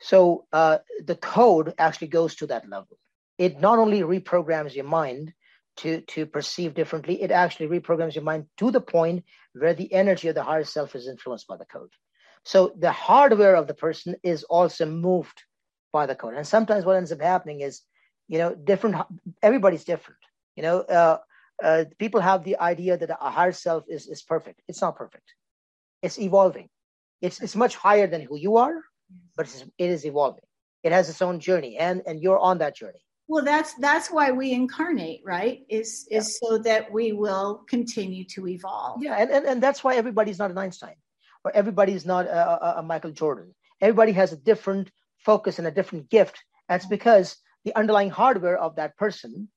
[0.00, 2.98] So uh, the code actually goes to that level.
[3.38, 5.32] It not only reprograms your mind
[5.78, 10.28] to, to perceive differently, it actually reprograms your mind to the point where the energy
[10.28, 11.90] of the higher self is influenced by the code.
[12.44, 15.42] So the hardware of the person is also moved
[15.98, 16.34] by the code.
[16.34, 17.74] And sometimes what ends up happening is,
[18.32, 18.94] you know, different,
[19.48, 20.22] everybody's different.
[20.56, 21.18] You know, uh,
[21.68, 24.58] uh, people have the idea that a higher self is, is perfect.
[24.68, 25.28] It's not perfect.
[26.04, 26.68] It's evolving.
[27.24, 28.76] It's, it's much higher than who you are,
[29.36, 30.46] but it's, it is evolving.
[30.86, 33.02] It has its own journey and, and you're on that journey.
[33.28, 35.56] Well, that's that's why we incarnate, right?
[35.68, 36.48] Is is yeah.
[36.48, 39.02] so that we will continue to evolve.
[39.02, 40.94] Yeah, and, and and that's why everybody's not an Einstein
[41.46, 43.54] or everybody's not a, a, Michael Jordan.
[43.80, 44.90] Everybody has a different
[45.26, 46.36] focus and a different gift.
[46.68, 49.48] That's because the underlying hardware of that person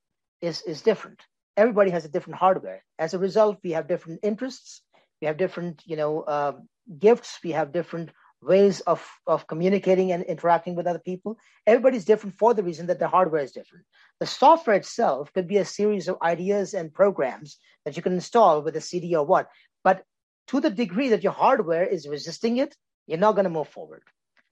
[0.41, 1.19] is, is different.
[1.55, 2.83] Everybody has a different hardware.
[2.97, 4.81] As a result, we have different interests,
[5.21, 6.53] we have different, you know, uh,
[6.97, 8.09] gifts, we have different
[8.41, 11.37] ways of, of communicating and interacting with other people.
[11.67, 13.85] Everybody's different for the reason that the hardware is different.
[14.21, 18.61] The software itself could be a series of ideas and programs that you can install
[18.61, 19.49] with a CD or what.
[19.83, 20.03] But
[20.47, 22.75] to the degree that your hardware is resisting it,
[23.07, 24.03] you're not going to move forward.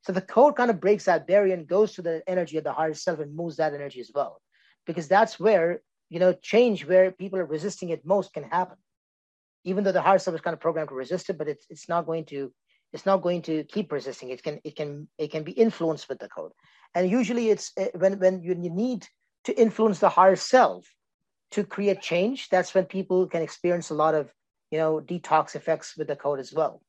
[0.07, 2.71] So the code kind of breaks that barrier and goes to the energy of the
[2.71, 4.41] higher self and moves that energy as well.
[4.85, 8.77] Because that's where, you know, change where people are resisting it most can happen.
[9.65, 11.89] Even though the higher self is kind of programmed to resist it, but it's it's
[11.89, 12.53] not going to
[12.93, 14.29] it's not going to keep resisting.
[14.29, 16.53] It can it can it can be influenced with the code.
[16.95, 19.05] And usually it's eh, when when you need
[19.43, 20.87] to influence the higher self
[21.51, 24.31] to create change, that's when people can experience a lot of
[24.71, 26.81] you know detox effects with the code as well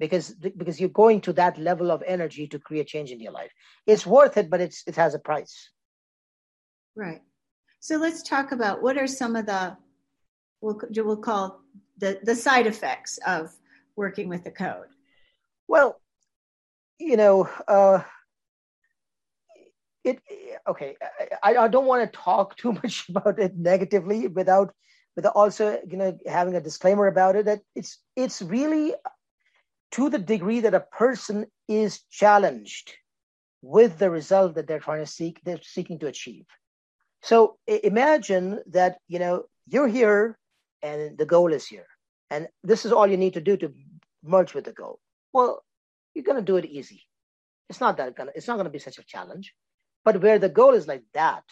[0.00, 3.52] because because you're going to that level of energy to create change in your life.
[3.86, 5.70] It's worth it but it's it has a price.
[6.96, 7.20] Right.
[7.78, 9.76] So let's talk about what are some of the
[10.60, 11.60] we'll, we'll call
[11.98, 13.54] the the side effects of
[13.94, 14.88] working with the code.
[15.68, 16.00] Well
[16.98, 18.02] you know uh
[20.04, 20.20] it
[20.68, 20.96] okay
[21.42, 24.74] I, I don't want to talk too much about it negatively without
[25.16, 28.94] but also you know having a disclaimer about it that it's it's really
[29.92, 32.92] to the degree that a person is challenged
[33.62, 36.46] with the result that they're trying to seek they're seeking to achieve.
[37.22, 40.38] So imagine that you know you're here
[40.82, 41.86] and the goal is here.
[42.30, 43.72] And this is all you need to do to
[44.24, 44.98] merge with the goal.
[45.32, 45.62] Well
[46.14, 47.02] you're going to do it easy.
[47.68, 49.54] It's not that gonna it's not going to be such a challenge.
[50.04, 51.44] But where the goal is like that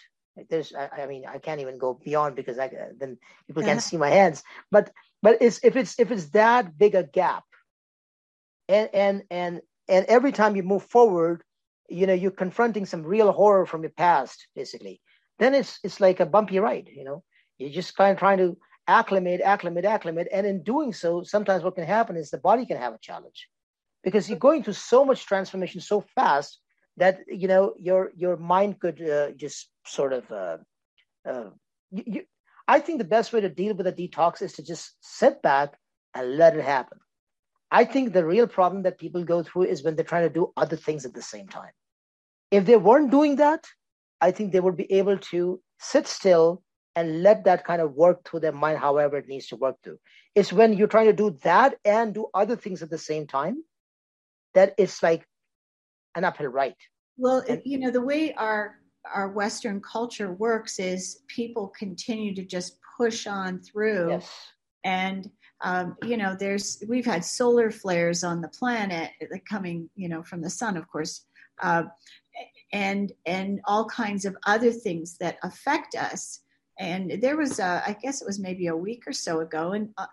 [0.49, 3.19] there's I, I, mean i can't even go beyond because i then
[3.49, 3.89] people can't uh-huh.
[3.89, 4.43] see my hands.
[4.71, 4.91] But
[5.23, 7.45] but it's if it's if it's that big a gap
[8.69, 11.43] and and and and every time you move forward
[11.89, 15.01] you know you're confronting some real horror from your past basically.
[15.39, 17.23] Then it's it's like a bumpy ride you know?
[17.59, 18.57] You're just kind of trying to
[18.87, 20.29] acclimate acclimate acclimate.
[20.33, 23.49] And in doing so sometimes what can happen is the body can have a challenge.
[24.05, 26.61] Because you're going through so much transformation so fast
[26.99, 30.59] that you know your your mind could uh, just sort of uh,
[31.29, 31.51] uh,
[31.91, 32.23] you, you,
[32.67, 35.75] I think the best way to deal with a detox is to just sit back
[36.15, 36.99] and let it happen.
[37.71, 40.53] I think the real problem that people go through is when they're trying to do
[40.57, 41.73] other things at the same time.
[42.51, 43.67] If they weren't doing that,
[44.21, 46.63] I think they would be able to sit still
[46.97, 49.99] and let that kind of work through their mind however it needs to work through.
[50.35, 53.63] It's when you're trying to do that and do other things at the same time
[54.55, 55.27] that it's like
[56.17, 56.75] an uphill right.
[57.17, 58.79] Well, and, you know, the way our
[59.13, 64.11] our Western culture works is people continue to just push on through.
[64.11, 64.31] Yes.
[64.85, 65.31] And
[65.61, 69.11] um, you know, there's we've had solar flares on the planet
[69.49, 71.25] coming, you know, from the sun, of course.
[71.63, 71.85] uh,
[72.73, 76.41] and and all kinds of other things that affect us.
[76.79, 79.91] And there was, a, I guess it was maybe a week or so ago, and
[79.99, 80.07] uh,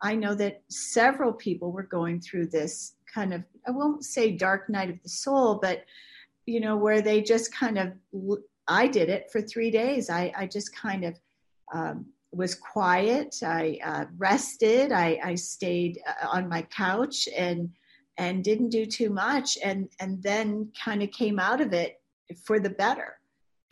[0.00, 4.68] I know that several people were going through this kind of, I won't say dark
[4.68, 5.84] night of the soul, but
[6.46, 7.92] you know, where they just kind of,
[8.66, 10.10] I did it for three days.
[10.10, 11.20] I, I just kind of
[11.72, 13.36] um, was quiet.
[13.44, 14.92] I uh, rested.
[14.92, 17.70] I, I stayed uh, on my couch and
[18.18, 22.00] and didn't do too much, and and then kind of came out of it
[22.44, 23.18] for the better.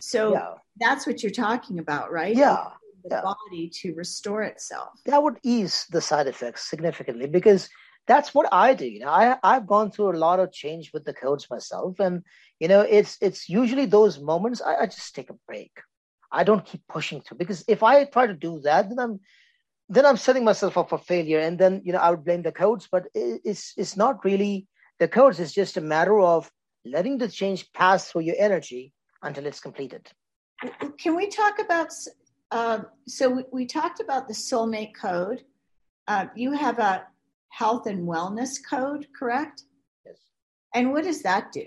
[0.01, 0.55] So yeah.
[0.79, 2.35] that's what you're talking about, right?
[2.35, 2.69] Yeah.
[3.05, 3.23] The yeah.
[3.23, 4.91] body to restore itself.
[5.07, 7.69] That would ease the side effects significantly because
[8.07, 8.87] that's what I do.
[8.87, 12.23] You know, I I've gone through a lot of change with the codes myself, and
[12.59, 15.73] you know, it's it's usually those moments I, I just take a break.
[16.33, 19.21] I don't keep pushing through because if I try to do that, then I'm
[19.89, 22.53] then I'm setting myself up for failure, and then you know I would blame the
[22.53, 22.89] codes.
[22.91, 24.69] But it's it's not really
[25.01, 25.41] the codes.
[25.41, 26.51] It's just a matter of
[26.85, 30.09] letting the change pass through your energy until it's completed.
[30.99, 31.89] Can we talk about?
[32.53, 35.45] Uh, so we, we, talked about the soulmate code.
[36.09, 37.07] Uh, you have a
[37.51, 39.63] health and wellness code, correct?
[40.05, 40.17] Yes.
[40.75, 41.67] And what does that do?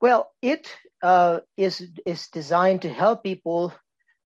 [0.00, 0.68] Well, it
[1.02, 3.72] uh, is is designed to help people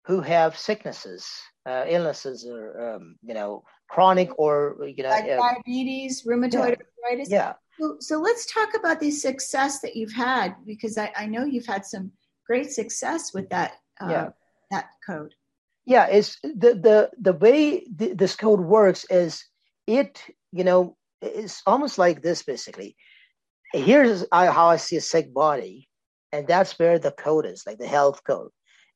[0.06, 1.26] who have sicknesses,
[1.66, 7.06] uh, illnesses, or um, you know, chronic or you know, like diabetes, rheumatoid yeah.
[7.06, 7.30] arthritis.
[7.30, 7.52] Yeah.
[7.80, 11.66] So, so, let's talk about the success that you've had because I, I know you've
[11.66, 12.12] had some
[12.46, 14.28] great success with that uh, yeah.
[14.70, 15.34] that code.
[15.86, 19.44] Yeah, it's the the the way th- this code works is
[19.86, 22.96] it you know it's almost like this basically.
[23.74, 25.88] Here's how I see a sick body
[26.32, 28.50] and that's where the code is like the health code.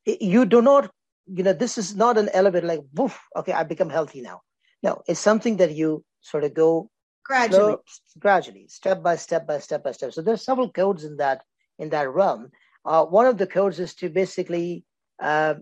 [0.06, 0.90] You do not
[1.26, 4.40] you know this is not an elevator like woof okay i become healthy now.
[4.82, 6.90] No it's something that you sort of go
[7.24, 7.72] gradually.
[7.72, 7.82] slow,
[8.18, 10.12] gradually step by step by step by step.
[10.12, 11.42] So there's several codes in that
[11.78, 12.50] in that realm.
[12.84, 14.84] Uh, one of the codes is to basically
[15.20, 15.54] uh,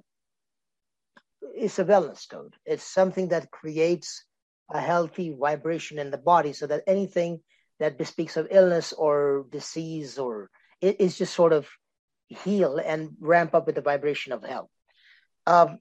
[1.55, 2.55] it's a wellness code.
[2.65, 4.25] It's something that creates
[4.71, 7.41] a healthy vibration in the body so that anything
[7.79, 10.51] that bespeaks of illness or disease or
[10.81, 11.69] it is just sort of
[12.29, 14.71] heal and ramp up with the vibration of health.
[15.47, 15.79] Um,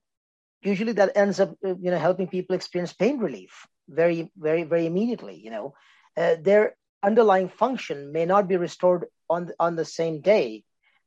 [0.61, 4.85] usually that ends up, uh, you know, helping people experience pain relief very, very, very
[4.85, 5.39] immediately.
[5.43, 5.73] You know,
[6.17, 10.63] uh, their underlying function may not be restored on on the same day,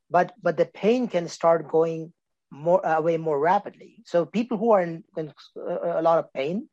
[0.09, 2.13] but but the pain can start going
[2.51, 4.03] more uh, away more rapidly.
[4.05, 6.67] So people who are in, in uh, a lot of pain,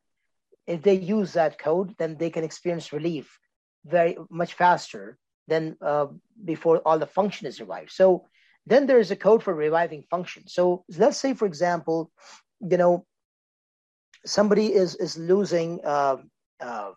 [0.67, 3.39] if they use that code, then they can experience relief
[3.87, 5.18] very much faster
[5.49, 6.07] than uh,
[6.45, 7.93] before all the function is revived.
[7.93, 8.26] So
[8.66, 10.49] then there is a code for reviving function.
[10.49, 12.11] So let's say, for example,
[12.61, 13.07] you know,
[14.24, 15.80] somebody is is losing.
[15.84, 16.16] Uh,
[16.61, 16.91] uh,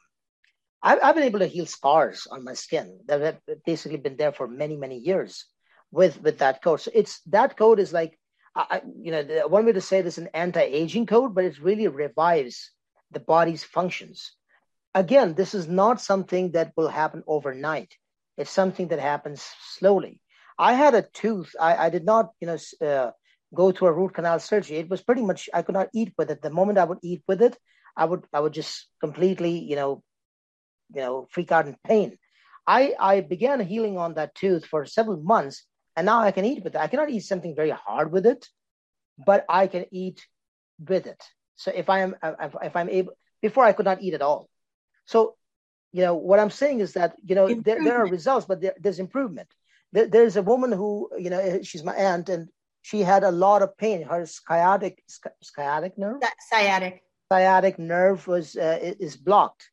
[0.81, 4.31] I've, I've been able to heal scars on my skin that have basically been there
[4.31, 5.45] for many many years
[5.91, 6.81] with with that code.
[6.81, 8.17] So it's that code is like,
[8.55, 12.71] I, you know, one way to say this an anti-aging code, but it really revives
[13.11, 14.33] the body's functions.
[14.95, 17.93] Again, this is not something that will happen overnight
[18.39, 19.45] it's something that happens
[19.77, 20.21] slowly.
[20.57, 21.53] I had a tooth.
[21.59, 23.11] I, I did not, you know, uh,
[23.53, 24.77] go to a root canal surgery.
[24.77, 26.41] It was pretty much I could not eat with it.
[26.41, 27.57] The moment I would eat with it,
[27.97, 30.03] I would I would just completely, you know,
[30.95, 32.17] you know, freak out in pain.
[32.65, 35.65] I I began healing on that tooth for several months,
[35.97, 36.79] and now I can eat with it.
[36.79, 38.47] I cannot eat something very hard with it,
[39.25, 40.25] but I can eat
[40.79, 41.21] with it.
[41.57, 44.47] So if I am if, if I'm able before I could not eat at all.
[45.09, 45.35] So
[45.91, 48.75] you know what i'm saying is that you know there, there are results but there,
[48.79, 49.49] there's improvement.
[49.91, 52.49] There, there's a woman who you know she's my aunt and
[52.83, 54.03] she had a lot of pain.
[54.03, 55.03] Her sciatic
[55.41, 56.21] sciatic nerve?
[56.51, 57.01] Sciatic.
[57.31, 59.63] Sciatic nerve was uh, is blocked.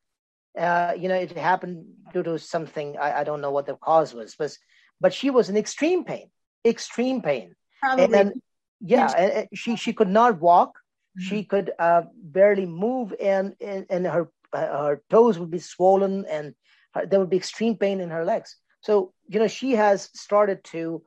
[0.57, 4.15] Uh, you know it happened due to something I, I don't know what the cause
[4.15, 4.57] was but
[4.99, 6.27] but she was in extreme pain
[6.65, 7.55] extreme pain.
[7.79, 8.19] Probably.
[8.19, 8.41] and,
[8.81, 10.71] yeah and she she could not walk.
[10.79, 11.29] Mm-hmm.
[11.29, 12.03] she could uh,
[12.37, 14.25] barely move and, and and her
[14.61, 16.55] her toes would be swollen and
[16.93, 18.55] her, there would be extreme pain in her legs.
[18.81, 21.03] So, you know, she has started to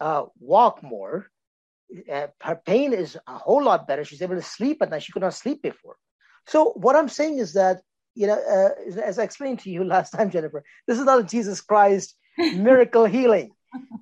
[0.00, 1.30] uh, walk more.
[2.10, 4.04] Uh, her pain is a whole lot better.
[4.04, 5.02] She's able to sleep at night.
[5.02, 5.96] She could not sleep before.
[6.46, 7.80] So, what I'm saying is that,
[8.14, 11.24] you know, uh, as I explained to you last time, Jennifer, this is not a
[11.24, 13.50] Jesus Christ miracle healing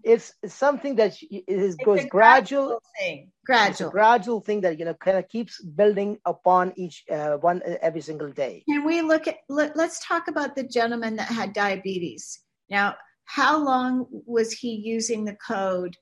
[0.05, 3.33] it's, something that is, goes gradual, gradual thing.
[3.45, 7.77] Gradual, gradual thing that you know kind of keeps building upon each uh, one uh,
[7.83, 8.65] every single day.
[8.69, 9.37] Can we look at?
[9.49, 12.41] Let, let's talk about the gentleman that had diabetes.
[12.71, 15.97] Now, how long was he using the code?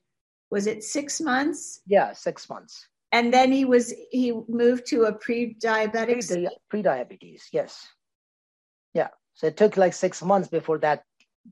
[0.51, 1.81] Was it six months?
[1.87, 2.87] Yeah, six months.
[3.11, 6.47] And then he was he moved to a pre-diabetic.
[6.69, 7.87] Pre-diabetes, yes.
[8.93, 9.09] Yeah.
[9.33, 11.03] So it took like six months before that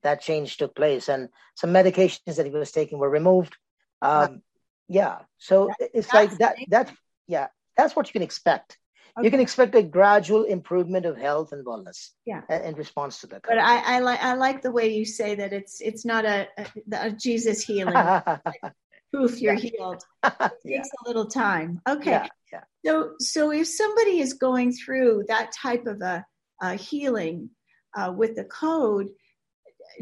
[0.01, 3.55] that change took place, and some medications that he was taking were removed.
[4.01, 4.41] Um,
[4.87, 6.57] yeah, so that, it's like that.
[6.67, 6.91] That's
[7.27, 8.77] yeah, that's what you can expect.
[9.15, 9.25] Okay.
[9.25, 12.09] You can expect a gradual improvement of health and wellness.
[12.25, 12.41] Yeah.
[12.49, 13.43] In response to that.
[13.43, 16.47] But I, I like I like the way you say that it's it's not a,
[16.57, 17.93] a, a Jesus healing.
[17.93, 18.23] like,
[19.13, 19.69] poof, you're yeah.
[19.69, 20.03] healed.
[20.23, 20.77] It yeah.
[20.77, 21.79] takes a little time.
[21.87, 22.11] Okay.
[22.11, 22.27] Yeah.
[22.51, 22.61] yeah.
[22.85, 26.25] So so if somebody is going through that type of a,
[26.59, 27.51] a healing
[27.95, 29.09] uh, with the code,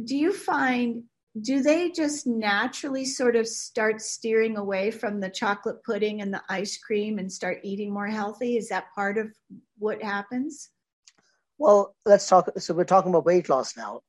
[0.04, 1.04] do you find
[1.40, 6.42] do they just naturally sort of start steering away from the chocolate pudding and the
[6.50, 8.58] ice cream and start eating more healthy?
[8.58, 9.34] Is that part of
[9.78, 10.70] what happens?
[11.58, 12.50] Well, let's talk.
[12.58, 14.02] So, we're talking about weight loss now.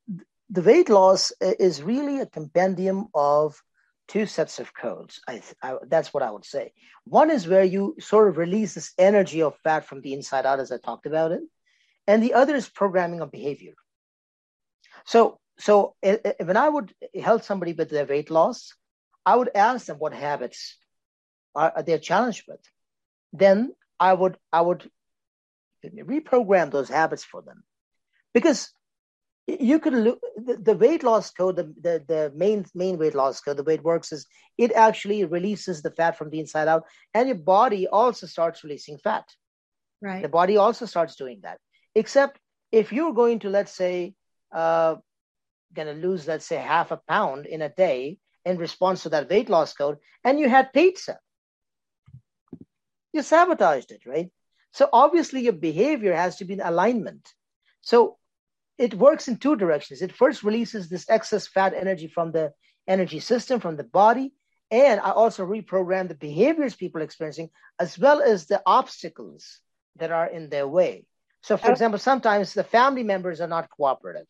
[0.50, 3.62] The weight loss is really a compendium of
[4.08, 5.20] two sets of codes.
[5.28, 6.72] I, I, that's what I would say.
[7.04, 10.60] One is where you sort of release this energy of fat from the inside out,
[10.60, 11.42] as I talked about it,
[12.06, 13.74] and the other is programming of behavior.
[15.04, 18.74] So so when I would help somebody with their weight loss,
[19.24, 20.76] I would ask them what habits
[21.54, 22.60] are, they challenged with.
[23.32, 24.90] Then I would I would
[25.84, 27.62] reprogram those habits for them,
[28.34, 28.72] because
[29.46, 33.40] you could look the, the weight loss code, the, the the main main weight loss
[33.40, 33.56] code.
[33.56, 34.26] The way it works is
[34.58, 36.84] it actually releases the fat from the inside out,
[37.14, 39.24] and your body also starts releasing fat.
[40.00, 40.22] Right.
[40.22, 41.58] The body also starts doing that.
[41.94, 42.38] Except
[42.70, 44.14] if you're going to let's say
[44.52, 44.96] uh,
[45.74, 49.30] going to lose, let's say, half a pound in a day in response to that
[49.30, 51.18] weight loss code, and you had pizza.
[53.12, 54.30] You sabotaged it, right?
[54.72, 57.28] So obviously, your behavior has to be in alignment.
[57.82, 58.18] So
[58.78, 60.02] it works in two directions.
[60.02, 62.52] It first releases this excess fat energy from the
[62.88, 64.32] energy system, from the body,
[64.70, 69.60] and I also reprogram the behaviors people are experiencing, as well as the obstacles
[69.96, 71.04] that are in their way.
[71.42, 74.26] So, for example, sometimes the family members are not cooperative.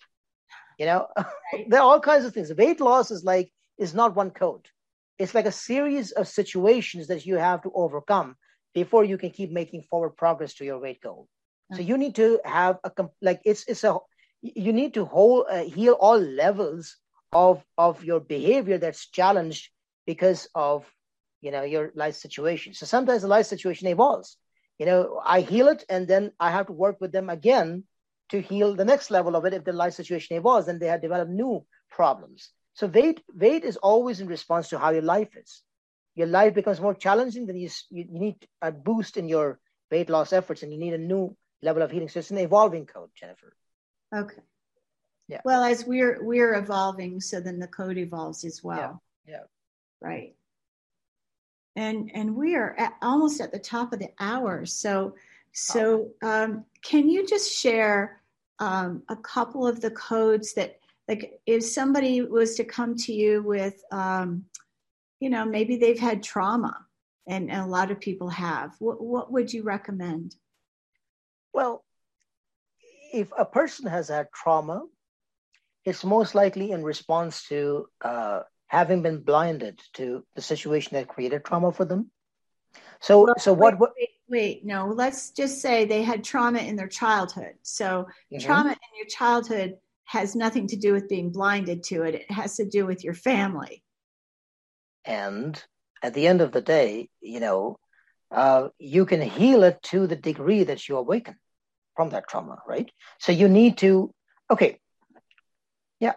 [0.82, 1.64] You know, right.
[1.70, 2.52] there are all kinds of things.
[2.52, 4.66] Weight loss is like is not one code.
[5.16, 8.34] It's like a series of situations that you have to overcome
[8.74, 11.28] before you can keep making forward progress to your weight goal.
[11.72, 13.96] So you need to have a like it's it's a
[14.42, 16.96] you need to hold uh, heal all levels
[17.32, 19.70] of of your behavior that's challenged
[20.04, 20.84] because of
[21.42, 22.74] you know your life situation.
[22.74, 24.36] So sometimes the life situation evolves.
[24.80, 27.84] You know, I heal it and then I have to work with them again
[28.32, 31.02] to heal the next level of it if the life situation evolves and they have
[31.02, 32.50] developed new problems.
[32.72, 35.62] So weight weight is always in response to how your life is.
[36.14, 39.60] Your life becomes more challenging, then you, you, you need a boost in your
[39.90, 42.08] weight loss efforts and you need a new level of healing.
[42.08, 43.54] So it's an evolving code, Jennifer.
[44.14, 44.40] Okay.
[45.28, 45.42] Yeah.
[45.44, 49.02] Well, as we're we're evolving, so then the code evolves as well.
[49.26, 49.34] Yeah.
[49.34, 49.44] yeah.
[50.00, 50.34] Right.
[51.76, 54.64] And and we are at, almost at the top of the hour.
[54.64, 55.16] So
[55.52, 58.21] so um, can you just share
[58.62, 63.42] um, a couple of the codes that like if somebody was to come to you
[63.42, 64.44] with um,
[65.18, 66.86] you know maybe they've had trauma
[67.26, 70.36] and, and a lot of people have what, what would you recommend?
[71.52, 71.84] Well
[73.12, 74.84] if a person has had trauma
[75.84, 81.44] it's most likely in response to uh, having been blinded to the situation that created
[81.44, 82.12] trauma for them.
[83.00, 86.88] So well, so what, what wait, no, let's just say they had trauma in their
[86.88, 87.54] childhood.
[87.62, 88.38] So mm-hmm.
[88.38, 92.14] trauma in your childhood has nothing to do with being blinded to it.
[92.14, 93.82] It has to do with your family.
[95.04, 95.62] And
[96.02, 97.78] at the end of the day, you know,
[98.30, 101.36] uh, you can heal it to the degree that you awaken
[101.94, 102.90] from that trauma, right?
[103.18, 104.10] So you need to,
[104.50, 104.78] okay,
[106.00, 106.14] yeah,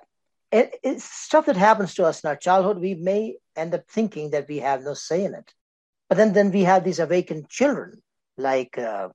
[0.52, 2.80] it, it's stuff that happens to us in our childhood.
[2.80, 5.54] We may end up thinking that we have no say in it,
[6.08, 8.02] but then then we have these awakened children
[8.38, 9.10] like uh,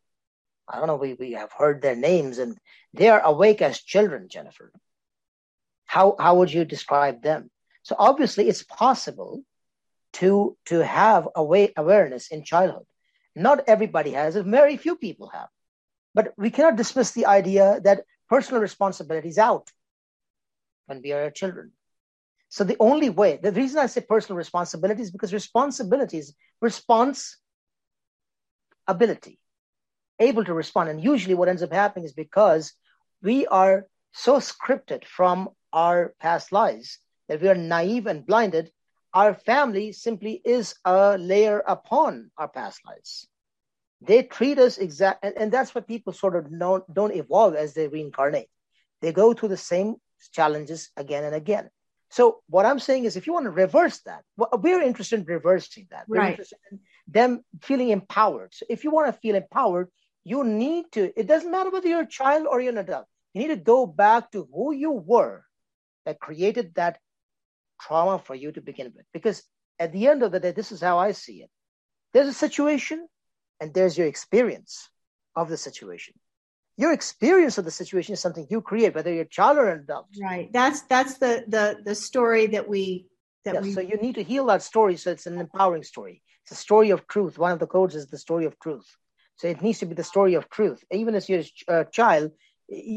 [0.69, 2.57] I don't know, we, we have heard their names and
[2.95, 4.73] they are awake as children, Jennifer.
[5.87, 7.51] How how would you describe them?
[7.83, 9.43] So obviously it's possible
[10.15, 12.87] to to have away awareness in childhood.
[13.35, 15.49] Not everybody has it, very few people have.
[16.15, 19.71] But we cannot dismiss the idea that personal responsibility is out
[20.87, 21.73] when we are children.
[22.49, 27.37] So the only way, the reason I say personal responsibility is because responsibilities, response
[28.91, 29.39] ability,
[30.19, 30.89] able to respond.
[30.89, 32.73] And usually what ends up happening is because
[33.23, 38.71] we are so scripted from our past lives that we are naive and blinded,
[39.15, 43.27] our family simply is a layer upon our past lives.
[44.01, 47.75] They treat us exact, and, and that's what people sort of don't, don't evolve as
[47.75, 48.49] they reincarnate.
[49.03, 49.97] They go through the same
[50.33, 51.71] challenges again and again.
[52.11, 55.87] So what I'm saying is, if you want to reverse that, we're interested in reversing
[55.91, 56.05] that.
[56.09, 56.31] We're right.
[56.31, 58.55] interested in them feeling empowered.
[58.55, 59.89] So if you want to feel empowered,
[60.25, 61.19] you need to.
[61.19, 63.07] It doesn't matter whether you're a child or you're an adult.
[63.35, 65.45] You need to go back to who you were
[66.05, 66.99] that created that
[67.81, 69.07] trauma for you to begin with.
[69.13, 69.43] Because
[69.79, 71.51] at the end of the day, this is how I see it.
[72.13, 73.07] There's a situation
[73.61, 74.89] and there's your experience
[75.37, 76.15] of the situation.
[76.77, 79.81] Your experience of the situation is something you create, whether you're a child or an
[79.81, 80.07] adult.
[80.21, 80.51] Right.
[80.53, 83.07] That's that's the the the story that we
[83.45, 86.23] that Yeah, we so you need to heal that story so it's an empowering story.
[86.51, 87.39] A story of truth.
[87.39, 88.87] One of the codes is the story of truth.
[89.37, 90.85] So it needs to be the story of truth.
[90.91, 92.33] Even as you're a child,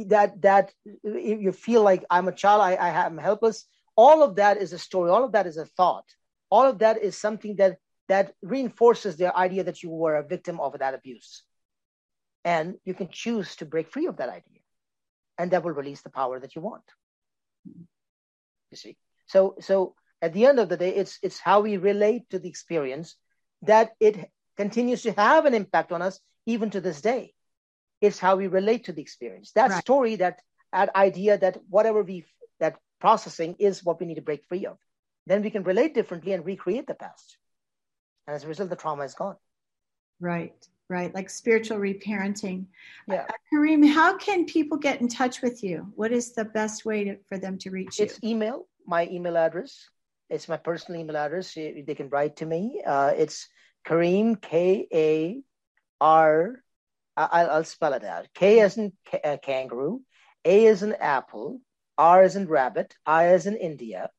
[0.07, 0.73] that that
[1.03, 3.65] you feel like I'm a child, I, I am helpless.
[3.95, 5.09] All of that is a story.
[5.09, 6.05] All of that is a thought.
[6.49, 7.77] All of that is something that
[8.09, 11.43] that reinforces the idea that you were a victim of that abuse.
[12.43, 14.59] And you can choose to break free of that idea.
[15.37, 16.83] And that will release the power that you want.
[17.65, 18.97] You see?
[19.27, 22.49] So so at the end of the day, it's it's how we relate to the
[22.49, 23.15] experience
[23.64, 27.34] that it continues to have an impact on us even to this day.
[28.01, 29.51] It's how we relate to the experience.
[29.53, 29.82] That Right.
[29.82, 30.41] story, that
[30.72, 32.26] that idea that whatever we
[32.59, 34.78] that processing is what we need to break free of.
[35.28, 37.38] Then we can relate differently and recreate the past.
[38.28, 39.38] And as a result, the trauma is gone.
[40.20, 42.66] right right like spiritual reparenting.
[43.07, 43.26] Yeah.
[43.30, 45.91] Uh, Karim, how can people get in touch with you?
[45.95, 48.05] What is the best way to, for them to reach you?
[48.05, 49.89] It's email, my email address.
[50.30, 51.53] It's my personal email address.
[51.53, 52.82] They can write to me.
[52.86, 53.47] Uh, it's
[53.86, 55.41] Karim, K A
[56.01, 56.63] R,
[57.17, 58.27] I'll, I'll spell it out.
[58.34, 60.01] K as in ca- uh, kangaroo,
[60.45, 61.61] A as in apple,
[61.97, 64.09] R as in rabbit, I as in India,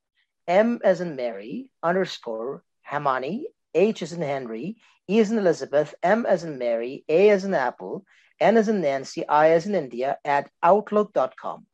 [0.47, 3.45] M as in Mary, underscore, Hemani,
[3.75, 4.77] H as in Henry,
[5.11, 8.05] E as in Elizabeth, M as in Mary, A as in apple,
[8.41, 11.67] N as in Nancy, I as in India, at outlook.com.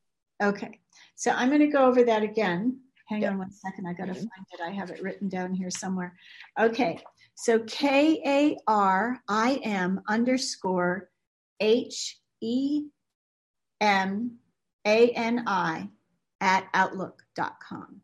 [0.43, 0.81] Okay.
[1.17, 2.81] So I'm going to go over that again.
[3.09, 3.31] Hang Yeah.
[3.31, 3.87] on one second.
[3.87, 4.17] I got to Mhm.
[4.17, 4.61] find it.
[4.65, 6.17] I have it written down here somewhere.
[6.59, 7.03] Okay.
[7.41, 11.09] So K A R I M underscore
[11.59, 12.85] H E
[13.81, 14.37] M
[14.87, 15.89] A N I
[16.43, 18.03] at outlook.com.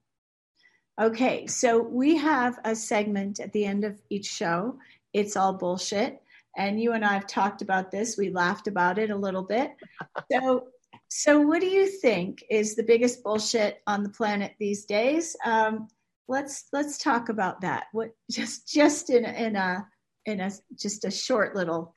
[0.98, 1.46] Okay.
[1.48, 4.78] So we have a segment at the end of each show.
[5.12, 6.22] It's all bullshit.
[6.56, 8.16] And you and I have talked about this.
[8.16, 9.72] We laughed about it a little bit.
[10.32, 10.68] So
[11.08, 15.36] so, what do you think is the biggest bullshit on the planet these days?
[15.44, 15.88] Um,
[16.28, 17.86] let's let's talk about that.
[17.92, 19.86] What just just in in a
[20.24, 21.94] in a just a short little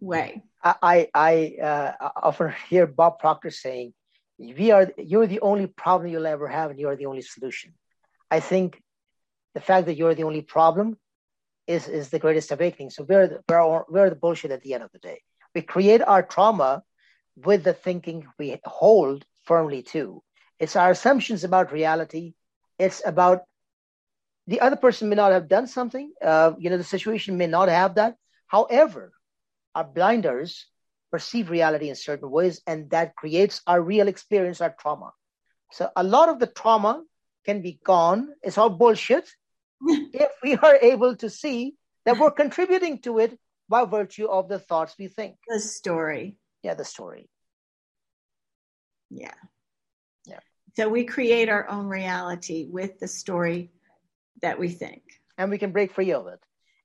[0.00, 0.42] way.
[0.64, 3.94] I I uh, often hear Bob Proctor saying,
[4.38, 7.74] "We are you're the only problem you'll ever have, and you're the only solution."
[8.30, 8.80] I think
[9.54, 10.98] the fact that you're the only problem
[11.66, 12.90] is is the greatest awakening.
[12.90, 15.20] So we're the, we're we're the bullshit at the end of the day.
[15.54, 16.82] We create our trauma
[17.36, 20.22] with the thinking we hold firmly to.
[20.58, 22.34] It's our assumptions about reality.
[22.82, 23.42] It's about
[24.48, 26.12] the other person may not have done something.
[26.20, 28.16] Uh, you know, the situation may not have that.
[28.48, 29.12] However,
[29.76, 30.66] our blinders
[31.12, 35.12] perceive reality in certain ways, and that creates our real experience, our trauma.
[35.70, 37.04] So a lot of the trauma
[37.44, 38.30] can be gone.
[38.42, 39.30] It's all bullshit
[39.86, 44.58] if we are able to see that we're contributing to it by virtue of the
[44.58, 45.36] thoughts we think.
[45.46, 46.36] The story.
[46.64, 47.30] Yeah, the story.
[49.08, 49.38] Yeah.
[50.74, 53.70] So we create our own reality with the story
[54.40, 55.02] that we think.
[55.36, 56.40] And we can break free of it.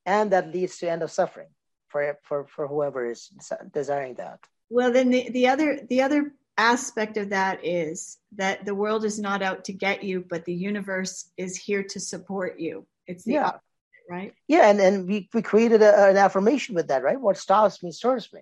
[0.05, 1.49] And that leads to end of suffering
[1.87, 3.29] for, for, for whoever is
[3.73, 4.39] desiring that.
[4.69, 9.19] Well, then the, the other the other aspect of that is that the world is
[9.19, 12.85] not out to get you, but the universe is here to support you.
[13.05, 13.45] It's the Yeah.
[13.47, 13.61] opposite,
[14.09, 14.33] right?
[14.47, 17.19] Yeah, and, and we, we created a, an affirmation with that, right?
[17.19, 18.41] What stops me serves me.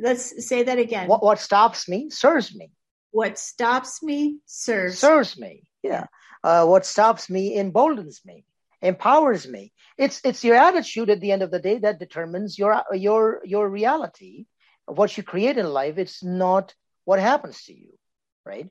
[0.00, 1.08] Let's say that again.
[1.08, 2.70] What, what stops me serves me.
[3.12, 4.98] What stops me serves.
[4.98, 5.64] serves me.
[5.82, 6.06] Yeah.
[6.42, 8.44] Uh, what stops me emboldens me,
[8.80, 9.72] empowers me.
[9.96, 13.68] It's it's your attitude at the end of the day that determines your your your
[13.68, 14.46] reality,
[14.86, 15.98] what you create in life.
[15.98, 17.92] It's not what happens to you,
[18.44, 18.68] right?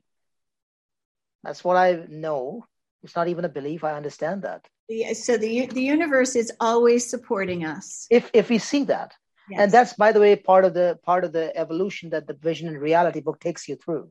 [1.44, 2.66] That's what I know.
[3.02, 3.84] It's not even a belief.
[3.84, 4.66] I understand that.
[4.88, 8.06] The- so the the universe is always supporting us.
[8.10, 9.14] If if we see that,
[9.48, 9.60] Yes.
[9.60, 12.68] and that's by the way part of the part of the evolution that the vision
[12.68, 14.10] and reality book takes you through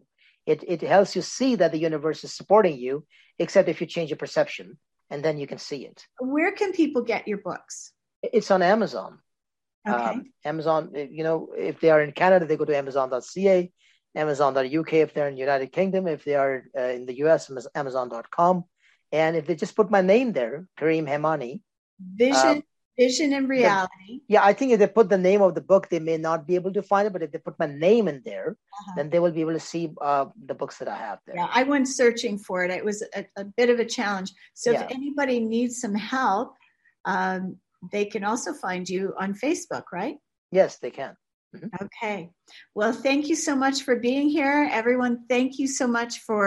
[0.51, 3.05] it it helps you see that the universe is supporting you
[3.43, 4.77] except if you change your perception
[5.11, 7.91] and then you can see it where can people get your books?
[8.37, 9.19] it's on amazon
[9.89, 10.11] Okay.
[10.11, 10.81] um, amazon
[11.17, 11.37] you know
[11.69, 13.71] if they are in canada they go to amazon.ca
[14.23, 17.49] amazon.uk if they're in the united kingdom if they are uh, in the us
[17.81, 18.63] amazon.com
[19.11, 21.61] and if they just put my name there karim hemani
[21.99, 22.63] vision, um,
[23.01, 24.13] vision and reality.
[24.33, 26.55] yeah i think if they put the name of the book they may not be
[26.59, 28.93] able to find it but if they put my name in there Uh-huh.
[28.97, 31.49] then they will be able to see uh, the books that i have there Yeah,
[31.59, 32.69] I went searching for it.
[32.79, 34.29] It was a, a bit of a challenge.
[34.61, 34.77] So Yeah.
[34.83, 36.47] if anybody needs some help,
[37.13, 37.41] um,
[37.93, 40.17] they can also find you on Facebook, right?
[40.59, 41.13] yes they can
[41.85, 42.19] Okay.
[42.77, 45.13] Well, thank you so much for being here, everyone.
[45.33, 46.45] Thank you so much for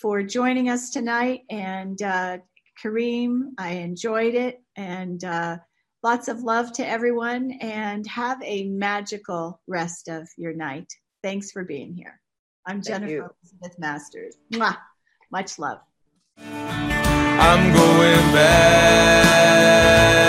[0.00, 1.40] for joining us tonight.
[1.74, 2.38] And uh,
[2.80, 4.54] Karim, I enjoyed it.
[4.76, 5.54] And uh,
[6.04, 10.92] Lots of love to everyone and have a magical rest of your night.
[11.24, 12.20] Thanks for being here.
[12.66, 13.28] I'm Thank Jennifer you.
[13.42, 14.36] Elizabeth Masters.
[14.52, 14.76] Mwah.
[15.32, 15.80] Much love.
[16.38, 20.27] I'm going back.